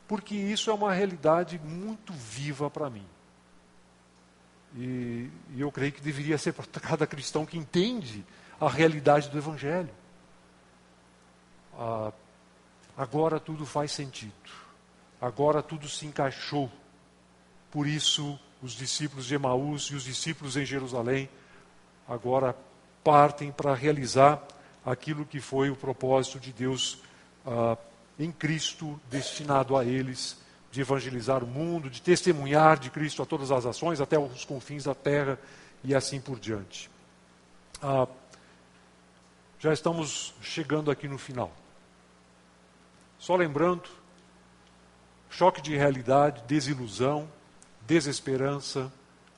porque 0.09 0.35
isso 0.35 0.69
é 0.69 0.73
uma 0.73 0.91
realidade 0.91 1.57
muito 1.57 2.11
viva 2.11 2.69
para 2.69 2.89
mim. 2.89 3.05
E, 4.75 5.29
e, 5.55 5.61
eu 5.61 5.71
creio 5.71 5.91
que 5.91 6.01
deveria 6.01 6.37
ser 6.37 6.53
para 6.53 6.65
cada 6.79 7.07
cristão 7.07 7.45
que 7.45 7.57
entende 7.57 8.23
a 8.59 8.69
realidade 8.69 9.29
do 9.29 9.37
Evangelho. 9.37 9.89
Ah, 11.77 12.11
agora 12.97 13.39
tudo 13.39 13.65
faz 13.65 13.91
sentido. 13.91 14.33
Agora 15.21 15.63
tudo 15.63 15.87
se 15.87 16.05
encaixou. 16.05 16.71
Por 17.71 17.87
isso 17.87 18.39
os 18.61 18.73
discípulos 18.73 19.25
de 19.25 19.35
Emaús 19.35 19.83
e 19.85 19.95
os 19.95 20.03
discípulos 20.03 20.57
em 20.57 20.65
Jerusalém 20.65 21.29
agora 22.07 22.55
partem 23.03 23.51
para 23.51 23.73
realizar 23.73 24.41
aquilo 24.85 25.25
que 25.25 25.39
foi 25.39 25.69
o 25.69 25.75
propósito 25.75 26.39
de 26.39 26.51
Deus 26.51 26.99
ah, 27.45 27.77
em 28.19 28.31
Cristo, 28.31 28.99
destinado 29.09 29.77
a 29.77 29.85
eles, 29.85 30.37
de 30.77 30.81
evangelizar 30.81 31.43
o 31.43 31.47
mundo, 31.47 31.89
de 31.89 31.99
testemunhar 31.99 32.77
de 32.77 32.91
Cristo 32.91 33.23
a 33.23 33.25
todas 33.25 33.49
as 33.49 33.65
ações, 33.65 33.99
até 33.99 34.19
os 34.19 34.45
confins 34.45 34.83
da 34.83 34.93
terra 34.93 35.39
e 35.83 35.95
assim 35.95 36.21
por 36.21 36.39
diante. 36.39 36.87
Ah, 37.81 38.07
já 39.57 39.73
estamos 39.73 40.35
chegando 40.39 40.91
aqui 40.91 41.07
no 41.07 41.17
final. 41.17 41.51
Só 43.17 43.35
lembrando, 43.35 43.89
choque 45.31 45.63
de 45.63 45.75
realidade, 45.75 46.43
desilusão, 46.45 47.27
desesperança, 47.87 48.93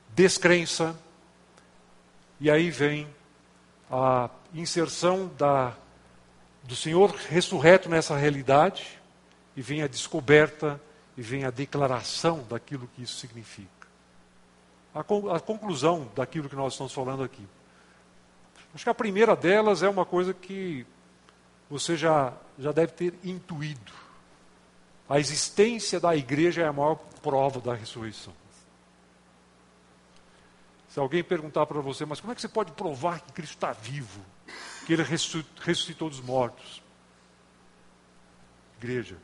descrença, 0.09 0.93
e 2.37 2.51
aí 2.51 2.69
vem 2.69 3.07
a 3.89 4.29
inserção 4.53 5.31
da, 5.37 5.73
do 6.63 6.75
Senhor 6.75 7.11
ressurreto 7.29 7.87
nessa 7.87 8.17
realidade, 8.17 8.99
e 9.55 9.61
vem 9.61 9.81
a 9.81 9.87
descoberta, 9.87 10.81
e 11.19 11.21
vem 11.21 11.43
a 11.43 11.51
declaração 11.51 12.45
daquilo 12.49 12.89
que 12.95 13.01
isso 13.03 13.17
significa. 13.17 13.89
A, 14.95 15.01
a 15.01 15.39
conclusão 15.41 16.09
daquilo 16.15 16.47
que 16.47 16.55
nós 16.55 16.71
estamos 16.71 16.93
falando 16.93 17.23
aqui. 17.23 17.45
Acho 18.73 18.85
que 18.85 18.89
a 18.89 18.93
primeira 18.93 19.35
delas 19.35 19.83
é 19.83 19.89
uma 19.89 20.05
coisa 20.05 20.33
que 20.33 20.87
você 21.69 21.97
já, 21.97 22.31
já 22.57 22.71
deve 22.71 22.93
ter 22.93 23.13
intuído. 23.21 23.91
A 25.09 25.19
existência 25.19 25.99
da 25.99 26.15
igreja 26.15 26.61
é 26.61 26.67
a 26.67 26.71
maior 26.71 26.95
prova 27.21 27.59
da 27.59 27.73
ressurreição. 27.73 28.33
Se 30.87 31.01
alguém 31.01 31.21
perguntar 31.21 31.65
para 31.65 31.81
você, 31.81 32.05
mas 32.05 32.21
como 32.21 32.31
é 32.31 32.35
que 32.35 32.39
você 32.39 32.47
pode 32.47 32.71
provar 32.71 33.19
que 33.19 33.33
Cristo 33.33 33.55
está 33.55 33.73
vivo? 33.73 34.21
Que 34.85 34.93
ele 34.93 35.03
ressuscitou 35.03 36.09
dos 36.09 36.21
mortos? 36.21 36.81
Igreja. 38.77 39.17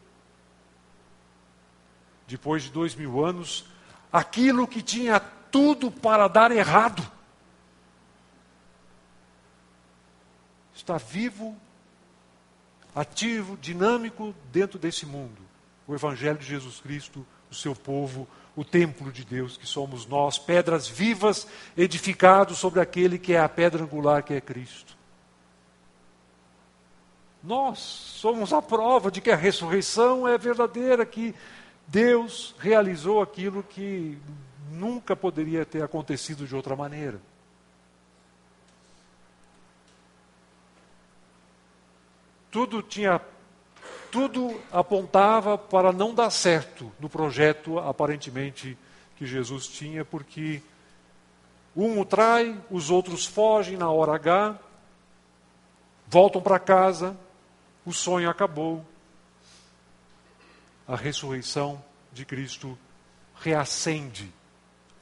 Depois 2.27 2.63
de 2.63 2.71
dois 2.71 2.95
mil 2.95 3.23
anos, 3.23 3.65
aquilo 4.11 4.67
que 4.67 4.81
tinha 4.81 5.19
tudo 5.19 5.91
para 5.91 6.27
dar 6.27 6.51
errado, 6.51 7.05
está 10.73 10.97
vivo, 10.97 11.55
ativo, 12.93 13.57
dinâmico 13.57 14.33
dentro 14.51 14.77
desse 14.77 15.05
mundo. 15.05 15.41
O 15.87 15.93
Evangelho 15.93 16.37
de 16.37 16.45
Jesus 16.45 16.79
Cristo, 16.79 17.25
o 17.49 17.55
seu 17.55 17.75
povo, 17.75 18.27
o 18.55 18.63
templo 18.63 19.11
de 19.11 19.23
Deus, 19.23 19.57
que 19.57 19.67
somos 19.67 20.05
nós, 20.05 20.37
pedras 20.37 20.87
vivas 20.87 21.47
edificados 21.77 22.57
sobre 22.57 22.79
aquele 22.79 23.19
que 23.19 23.33
é 23.33 23.39
a 23.39 23.49
pedra 23.49 23.83
angular, 23.83 24.23
que 24.23 24.33
é 24.33 24.41
Cristo. 24.41 24.95
Nós 27.43 27.77
somos 27.79 28.51
a 28.51 28.61
prova 28.61 29.11
de 29.11 29.21
que 29.21 29.29
a 29.29 29.35
ressurreição 29.35 30.27
é 30.27 30.37
verdadeira, 30.37 31.05
que 31.05 31.35
Deus 31.87 32.55
realizou 32.59 33.21
aquilo 33.21 33.63
que 33.63 34.17
nunca 34.71 35.15
poderia 35.15 35.65
ter 35.65 35.83
acontecido 35.83 36.47
de 36.47 36.55
outra 36.55 36.75
maneira. 36.75 37.19
Tudo 42.51 42.81
tinha 42.81 43.21
tudo 44.15 44.57
apontava 44.71 45.57
para 45.57 45.91
não 45.91 46.15
dar 46.15 46.29
certo 46.29 46.89
no 47.01 47.09
projeto 47.09 47.77
aparentemente 47.79 48.77
que 49.17 49.25
Jesus 49.25 49.67
tinha, 49.67 50.05
porque 50.05 50.61
um 51.75 51.99
o 51.99 52.05
trai, 52.05 52.57
os 52.71 52.89
outros 52.89 53.25
fogem 53.25 53.75
na 53.75 53.91
hora 53.91 54.15
H, 54.15 54.57
voltam 56.07 56.41
para 56.41 56.57
casa, 56.57 57.17
o 57.85 57.91
sonho 57.91 58.29
acabou. 58.29 58.85
A 60.87 60.95
ressurreição 60.95 61.83
de 62.11 62.25
Cristo 62.25 62.77
reacende 63.35 64.31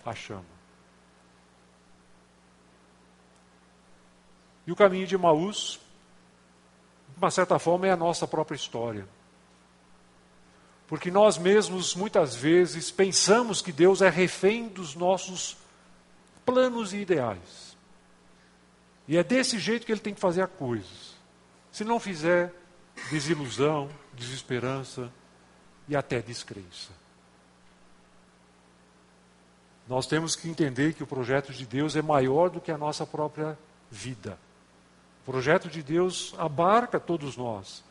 a 0.06 0.14
chama. 0.14 0.46
E 4.66 4.72
o 4.72 4.76
caminho 4.76 5.06
de 5.06 5.18
Maús 5.18 5.80
de 7.14 7.20
uma 7.20 7.32
certa 7.32 7.60
forma, 7.60 7.88
é 7.88 7.92
a 7.92 7.96
nossa 7.96 8.28
própria 8.28 8.56
história. 8.56 9.08
Porque 10.88 11.12
nós 11.12 11.38
mesmos, 11.38 11.96
muitas 11.96 12.36
vezes, 12.36 12.92
pensamos 12.92 13.62
que 13.62 13.72
Deus 13.72 14.02
é 14.02 14.10
refém 14.10 14.68
dos 14.68 14.96
nossos 14.96 15.58
planos 16.46 16.92
e 16.92 16.98
ideais. 16.98 17.78
E 19.08 19.18
é 19.18 19.24
desse 19.24 19.60
jeito 19.60 19.86
que 19.86 19.92
ele 19.92 20.02
tem 20.02 20.14
que 20.14 20.20
fazer 20.20 20.42
as 20.42 20.50
coisas. 20.52 21.14
Se 21.72 21.84
não 21.84 22.00
fizer, 22.00 22.54
desilusão, 23.10 23.90
desesperança 24.14 25.12
e 25.88 25.96
até 25.96 26.22
descrença. 26.22 26.92
Nós 29.88 30.08
temos 30.08 30.36
que 30.36 30.50
entender 30.50 30.94
que 30.94 31.04
o 31.04 31.08
projeto 31.08 31.52
de 31.52 31.66
Deus 31.66 31.96
é 31.96 32.02
maior 32.02 32.50
do 32.50 32.62
que 32.62 32.72
a 32.72 32.78
nossa 32.78 33.06
própria 33.06 33.58
vida. 33.92 34.38
O 35.22 35.32
projeto 35.32 35.70
de 35.70 35.84
Deus 35.84 36.34
abarca 36.38 37.00
todos 37.00 37.36
nós. 37.36 37.84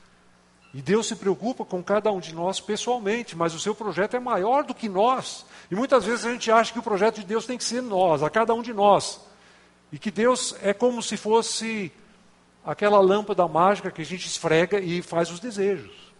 E 0.74 0.80
Deus 0.80 1.06
se 1.06 1.16
preocupa 1.16 1.66
com 1.66 1.82
cada 1.82 2.10
um 2.10 2.18
de 2.18 2.34
nós 2.34 2.58
pessoalmente, 2.58 3.36
mas 3.36 3.54
o 3.54 3.60
seu 3.60 3.74
projeto 3.74 4.16
é 4.16 4.20
maior 4.20 4.64
do 4.64 4.74
que 4.74 4.88
nós. 4.88 5.44
E 5.70 5.74
muitas 5.74 6.04
vezes 6.04 6.24
a 6.24 6.32
gente 6.32 6.50
acha 6.50 6.72
que 6.72 6.78
o 6.78 6.82
projeto 6.82 7.16
de 7.16 7.26
Deus 7.26 7.44
tem 7.44 7.58
que 7.58 7.64
ser 7.64 7.82
nós, 7.82 8.22
a 8.22 8.30
cada 8.30 8.54
um 8.54 8.62
de 8.62 8.72
nós. 8.72 9.20
E 9.90 9.98
que 9.98 10.10
Deus 10.10 10.56
é 10.62 10.72
como 10.72 11.02
se 11.02 11.18
fosse 11.18 11.92
aquela 12.64 13.00
lâmpada 13.00 13.46
mágica 13.46 13.90
que 13.90 14.00
a 14.00 14.04
gente 14.04 14.26
esfrega 14.26 14.80
e 14.80 15.02
faz 15.02 15.30
os 15.30 15.40
desejos. 15.40 16.11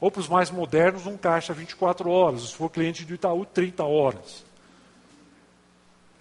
Ou 0.00 0.10
para 0.10 0.20
os 0.20 0.28
mais 0.28 0.50
modernos, 0.50 1.06
um 1.06 1.16
caixa 1.16 1.52
24 1.52 2.08
horas. 2.10 2.42
Se 2.42 2.54
for 2.54 2.70
cliente 2.70 3.04
do 3.04 3.14
Itaú, 3.14 3.44
30 3.44 3.84
horas. 3.84 4.44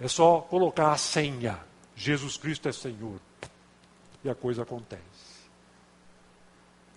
É 0.02 0.08
só 0.08 0.42
colocar 0.42 0.92
a 0.92 0.98
senha. 0.98 1.60
Jesus 1.96 2.38
Cristo 2.38 2.68
é 2.68 2.72
Senhor 2.72 3.20
e 4.24 4.30
a 4.30 4.36
coisa 4.36 4.64
acontece. 4.64 5.02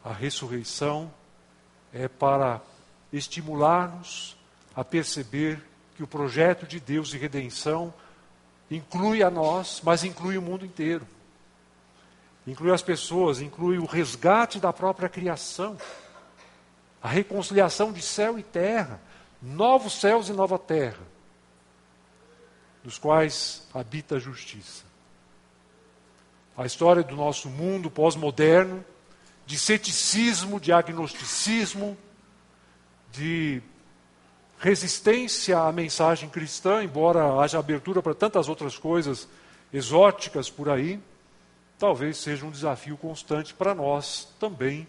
A 0.05 0.12
ressurreição 0.12 1.12
é 1.93 2.09
para 2.09 2.61
estimular-nos 3.12 4.37
a 4.74 4.85
perceber 4.85 5.62
que 5.97 6.03
o 6.03 6.07
projeto 6.07 6.66
de 6.66 6.80
Deus 6.80 7.09
de 7.09 7.18
redenção 7.18 7.93
inclui 8.70 9.22
a 9.22 9.30
nós, 9.30 9.80
mas 9.85 10.03
inclui 10.03 10.39
o 10.39 10.43
mundo 10.43 10.64
inteiro. 10.64 11.07
Inclui 12.47 12.72
as 12.72 12.83
pessoas, 12.83 13.41
inclui 13.41 13.78
o 13.78 13.85
resgate 13.85 14.59
da 14.59 14.72
própria 14.72 15.09
criação, 15.09 15.76
a 17.03 17.09
reconciliação 17.09 17.92
de 17.92 18.00
céu 18.00 18.38
e 18.38 18.42
terra, 18.42 19.00
novos 19.40 20.00
céus 20.00 20.28
e 20.28 20.32
nova 20.32 20.57
terra, 20.57 21.03
nos 22.84 22.96
quais 22.96 23.66
habita 23.74 24.16
a 24.16 24.18
justiça. 24.20 24.84
A 26.57 26.64
história 26.64 27.03
do 27.03 27.16
nosso 27.16 27.48
mundo 27.48 27.90
pós-moderno, 27.90 28.84
de 29.44 29.59
ceticismo, 29.59 30.61
de 30.61 30.72
agnosticismo, 30.72 31.96
de 33.11 33.61
resistência 34.59 35.59
à 35.59 35.72
mensagem 35.72 36.28
cristã, 36.28 36.84
embora 36.84 37.40
haja 37.40 37.59
abertura 37.59 38.00
para 38.00 38.14
tantas 38.14 38.48
outras 38.48 38.78
coisas 38.78 39.28
exóticas 39.72 40.48
por 40.48 40.68
aí, 40.68 41.00
talvez 41.78 42.18
seja 42.18 42.46
um 42.46 42.50
desafio 42.50 42.96
constante 42.96 43.53
para 43.53 43.74
nós 43.74 44.28
também, 44.38 44.86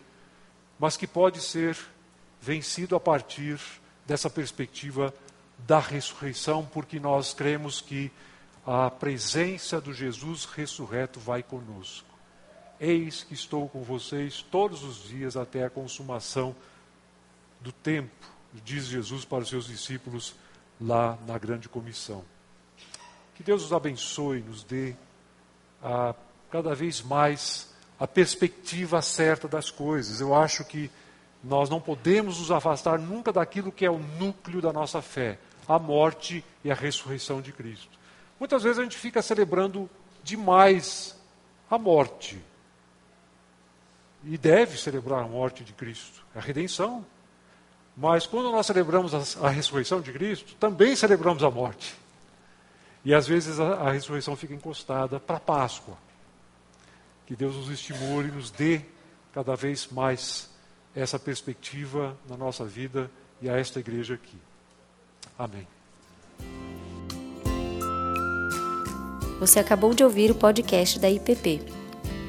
mas 0.78 0.96
que 0.96 1.08
pode 1.08 1.42
ser 1.42 1.76
vencido 2.44 2.94
a 2.94 3.00
partir 3.00 3.58
dessa 4.06 4.30
perspectiva 4.30 5.14
da 5.60 5.80
ressurreição, 5.80 6.66
porque 6.66 7.00
nós 7.00 7.34
cremos 7.34 7.80
que 7.80 8.12
a 8.68 8.92
presença 8.92 9.80
do 9.80 9.94
Jesus 9.94 10.44
ressurreto 10.44 11.22
vai 11.22 11.42
conosco. 11.42 12.08
Eis 12.82 13.24
que 13.24 13.34
estou 13.34 13.70
com 13.70 13.82
vocês 13.82 14.42
todos 14.42 14.84
os 14.84 15.08
dias 15.08 15.38
até 15.38 15.64
a 15.64 15.70
consumação 15.70 16.54
do 17.62 17.72
tempo, 17.72 18.28
diz 18.66 18.88
Jesus 18.88 19.24
para 19.24 19.44
os 19.44 19.50
seus 19.50 19.68
discípulos 19.68 20.36
lá 20.82 21.18
na 21.26 21.38
grande 21.38 21.70
comissão. 21.70 22.26
Que 23.36 23.44
Deus 23.44 23.64
nos 23.64 23.72
abençoe, 23.72 24.42
nos 24.42 24.66
dê 24.66 24.96
a, 25.82 26.14
cada 26.52 26.76
vez 26.76 27.02
mais 27.02 27.74
a 27.98 28.06
perspectiva 28.06 29.02
certa 29.02 29.48
das 29.48 29.72
coisas. 29.72 30.20
Eu 30.20 30.36
acho 30.36 30.66
que 30.66 30.92
nós 31.44 31.70
não 31.70 31.82
podemos 31.82 32.40
nos 32.40 32.52
afastar 32.52 32.98
nunca 32.98 33.34
daquilo 33.34 33.72
que 33.72 33.86
é 33.86 33.92
o 33.92 34.00
núcleo 34.00 34.62
da 34.62 34.72
nossa 34.72 35.02
fé, 35.02 35.38
a 35.68 35.78
morte 35.78 36.44
e 36.64 36.72
a 36.72 36.76
ressurreição 36.76 37.42
de 37.42 37.52
Cristo. 37.52 38.00
Muitas 38.40 38.64
vezes 38.64 38.80
a 38.80 38.84
gente 38.84 38.98
fica 38.98 39.22
celebrando 39.22 39.90
demais 40.24 41.20
a 41.70 41.78
morte. 41.78 42.42
E 44.24 44.38
deve 44.38 44.78
celebrar 44.78 45.24
a 45.24 45.28
morte 45.28 45.66
de 45.66 45.74
Cristo, 45.74 46.26
a 46.34 46.40
redenção. 46.40 47.06
Mas 47.96 48.26
quando 48.26 48.50
nós 48.52 48.66
celebramos 48.66 49.14
a, 49.14 49.48
a 49.48 49.50
ressurreição 49.50 50.00
de 50.00 50.14
Cristo, 50.14 50.56
também 50.56 50.96
celebramos 50.96 51.44
a 51.44 51.52
morte. 51.52 51.94
E 53.04 53.14
às 53.14 53.28
vezes 53.28 53.60
a, 53.60 53.74
a 53.74 53.92
ressurreição 53.92 54.36
fica 54.36 54.54
encostada 54.54 55.20
para 55.20 55.36
a 55.36 55.42
Páscoa. 55.42 55.98
Que 57.26 57.36
Deus 57.36 57.56
nos 57.56 57.70
estimule, 57.70 58.32
nos 58.32 58.50
dê 58.50 58.82
cada 59.34 59.56
vez 59.56 59.88
mais 59.88 60.53
essa 60.96 61.20
perspectiva 61.20 62.18
na 62.30 62.38
nossa 62.38 62.64
vida 62.66 63.10
e 63.42 63.50
a 63.50 63.58
esta 63.58 63.80
igreja 63.80 64.14
aqui. 64.14 64.38
Amém. 65.38 65.68
Você 69.40 69.60
acabou 69.60 69.94
de 69.94 70.04
ouvir 70.04 70.32
o 70.32 70.36
podcast 70.36 71.00
da 71.00 71.10
IPP. 71.10 71.62